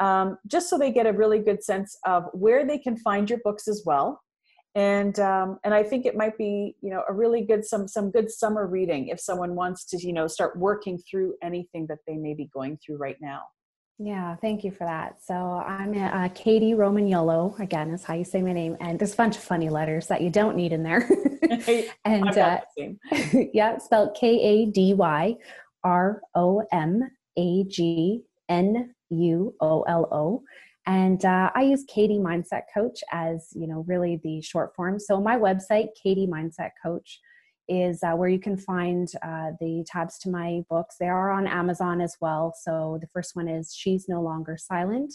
um, 0.00 0.38
just 0.46 0.68
so 0.70 0.78
they 0.78 0.92
get 0.92 1.06
a 1.06 1.12
really 1.12 1.38
good 1.38 1.62
sense 1.62 1.96
of 2.04 2.24
where 2.32 2.64
they 2.66 2.78
can 2.78 2.96
find 2.96 3.28
your 3.28 3.40
books 3.44 3.66
as 3.68 3.82
well 3.84 4.20
and 4.74 5.18
um, 5.20 5.58
and 5.64 5.72
I 5.72 5.82
think 5.82 6.06
it 6.06 6.16
might 6.16 6.36
be 6.36 6.76
you 6.80 6.90
know 6.90 7.02
a 7.08 7.12
really 7.12 7.42
good 7.42 7.64
some 7.64 7.86
some 7.86 8.10
good 8.10 8.30
summer 8.30 8.66
reading 8.66 9.08
if 9.08 9.20
someone 9.20 9.54
wants 9.54 9.84
to 9.86 9.98
you 9.98 10.12
know 10.12 10.26
start 10.26 10.58
working 10.58 10.98
through 10.98 11.34
anything 11.42 11.86
that 11.88 11.98
they 12.06 12.16
may 12.16 12.34
be 12.34 12.50
going 12.52 12.78
through 12.84 12.96
right 12.96 13.16
now. 13.20 13.42
Yeah, 13.98 14.34
thank 14.36 14.64
you 14.64 14.72
for 14.72 14.84
that. 14.84 15.22
So 15.24 15.34
I'm 15.34 15.96
uh, 15.96 16.28
Kady 16.34 16.72
Romagnuolo, 16.72 17.58
again, 17.60 17.90
is 17.90 18.02
how 18.02 18.14
you 18.14 18.24
say 18.24 18.42
my 18.42 18.52
name. 18.52 18.76
And 18.80 18.98
there's 18.98 19.14
a 19.14 19.16
bunch 19.16 19.36
of 19.36 19.44
funny 19.44 19.68
letters 19.68 20.08
that 20.08 20.20
you 20.20 20.30
don't 20.30 20.56
need 20.56 20.72
in 20.72 20.82
there. 20.82 21.08
and 22.04 22.36
uh, 22.36 22.60
yeah, 23.52 23.78
spelled 23.78 24.16
K 24.18 24.40
A 24.40 24.66
D 24.66 24.94
Y 24.94 25.36
R 25.84 26.20
O 26.34 26.66
M 26.72 27.08
A 27.38 27.64
G 27.64 28.24
N 28.48 28.94
U 29.10 29.54
O 29.60 29.82
L 29.82 30.08
O. 30.10 30.42
And 30.86 31.24
uh, 31.24 31.50
I 31.54 31.62
use 31.62 31.84
Kady 31.88 32.18
Mindset 32.18 32.62
Coach 32.72 33.00
as, 33.10 33.48
you 33.54 33.66
know, 33.66 33.84
really 33.86 34.20
the 34.22 34.42
short 34.42 34.74
form. 34.74 34.98
So 34.98 35.20
my 35.20 35.36
website, 35.36 35.88
Kady 36.00 36.26
Mindset 36.26 36.70
Coach, 36.82 37.20
is 37.68 38.02
uh, 38.02 38.12
where 38.12 38.28
you 38.28 38.38
can 38.38 38.56
find 38.56 39.10
uh, 39.22 39.52
the 39.60 39.84
tabs 39.86 40.18
to 40.18 40.30
my 40.30 40.62
books. 40.68 40.96
They 41.00 41.08
are 41.08 41.30
on 41.30 41.46
Amazon 41.46 42.02
as 42.02 42.14
well. 42.20 42.54
So 42.60 42.98
the 43.00 43.08
first 43.08 43.34
one 43.34 43.48
is 43.48 43.74
She's 43.74 44.06
No 44.08 44.20
Longer 44.20 44.58
Silent. 44.58 45.14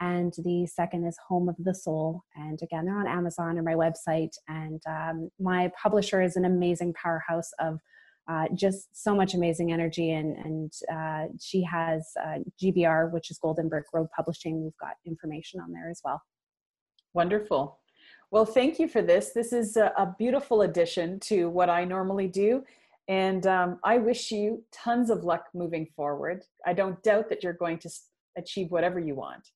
And 0.00 0.34
the 0.44 0.66
second 0.66 1.06
is 1.06 1.16
Home 1.26 1.48
of 1.48 1.56
the 1.58 1.74
Soul. 1.74 2.22
And 2.34 2.60
again, 2.62 2.84
they're 2.84 2.98
on 2.98 3.06
Amazon 3.06 3.56
and 3.56 3.64
my 3.64 3.72
website. 3.72 4.34
And 4.46 4.82
um, 4.86 5.30
my 5.40 5.72
publisher 5.80 6.20
is 6.20 6.36
an 6.36 6.44
amazing 6.44 6.92
powerhouse 7.02 7.50
of 7.58 7.80
uh, 8.28 8.46
just 8.54 8.88
so 8.92 9.14
much 9.14 9.34
amazing 9.34 9.72
energy. 9.72 10.12
And, 10.12 10.36
and 10.36 10.72
uh, 10.92 11.32
she 11.40 11.62
has 11.62 12.10
uh, 12.20 12.38
GBR, 12.62 13.12
which 13.12 13.30
is 13.30 13.38
Golden 13.38 13.68
Brick 13.68 13.84
Road 13.92 14.08
Publishing. 14.14 14.62
We've 14.62 14.76
got 14.80 14.94
information 15.06 15.60
on 15.60 15.72
there 15.72 15.90
as 15.90 16.00
well. 16.04 16.22
Wonderful. 17.14 17.78
Well, 18.30 18.44
thank 18.44 18.78
you 18.78 18.88
for 18.88 19.02
this. 19.02 19.32
This 19.32 19.52
is 19.52 19.76
a, 19.76 19.92
a 19.96 20.14
beautiful 20.18 20.62
addition 20.62 21.20
to 21.20 21.48
what 21.48 21.70
I 21.70 21.84
normally 21.84 22.26
do. 22.26 22.64
And 23.08 23.46
um, 23.46 23.78
I 23.84 23.98
wish 23.98 24.32
you 24.32 24.64
tons 24.72 25.10
of 25.10 25.22
luck 25.22 25.44
moving 25.54 25.86
forward. 25.94 26.42
I 26.66 26.72
don't 26.72 27.00
doubt 27.04 27.28
that 27.28 27.44
you're 27.44 27.52
going 27.52 27.78
to 27.78 27.90
achieve 28.36 28.72
whatever 28.72 28.98
you 28.98 29.14
want. 29.14 29.48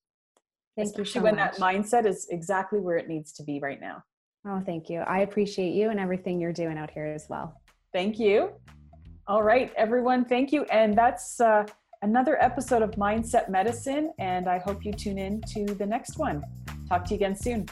Thank 0.77 0.87
Especially 0.87 1.03
you 1.03 1.21
so 1.21 1.23
when 1.23 1.37
much. 1.37 1.57
that 1.57 1.61
mindset 1.61 2.07
is 2.07 2.29
exactly 2.31 2.79
where 2.79 2.97
it 2.97 3.09
needs 3.09 3.33
to 3.33 3.43
be 3.43 3.59
right 3.61 3.81
now. 3.81 4.05
Oh, 4.47 4.63
thank 4.65 4.89
you. 4.89 5.01
I 5.01 5.19
appreciate 5.19 5.75
you 5.75 5.91
and 5.91 5.99
everything 5.99 6.41
you're 6.41 6.53
doing 6.53 6.79
out 6.79 6.91
here 6.91 7.07
as 7.07 7.27
well. 7.29 7.61
Thank 7.93 8.19
you. 8.19 8.51
All 9.27 9.43
right, 9.43 9.73
everyone, 9.77 10.25
thank 10.25 10.53
you. 10.53 10.65
And 10.65 10.97
that's 10.97 11.41
uh, 11.41 11.67
another 12.03 12.43
episode 12.43 12.83
of 12.83 12.93
Mindset 12.93 13.49
Medicine. 13.49 14.13
And 14.19 14.49
I 14.49 14.59
hope 14.59 14.85
you 14.85 14.93
tune 14.93 15.19
in 15.19 15.41
to 15.55 15.65
the 15.65 15.87
next 15.87 16.19
one. 16.19 16.43
Talk 16.89 17.05
to 17.07 17.11
you 17.11 17.17
again 17.17 17.37
soon. 17.37 17.67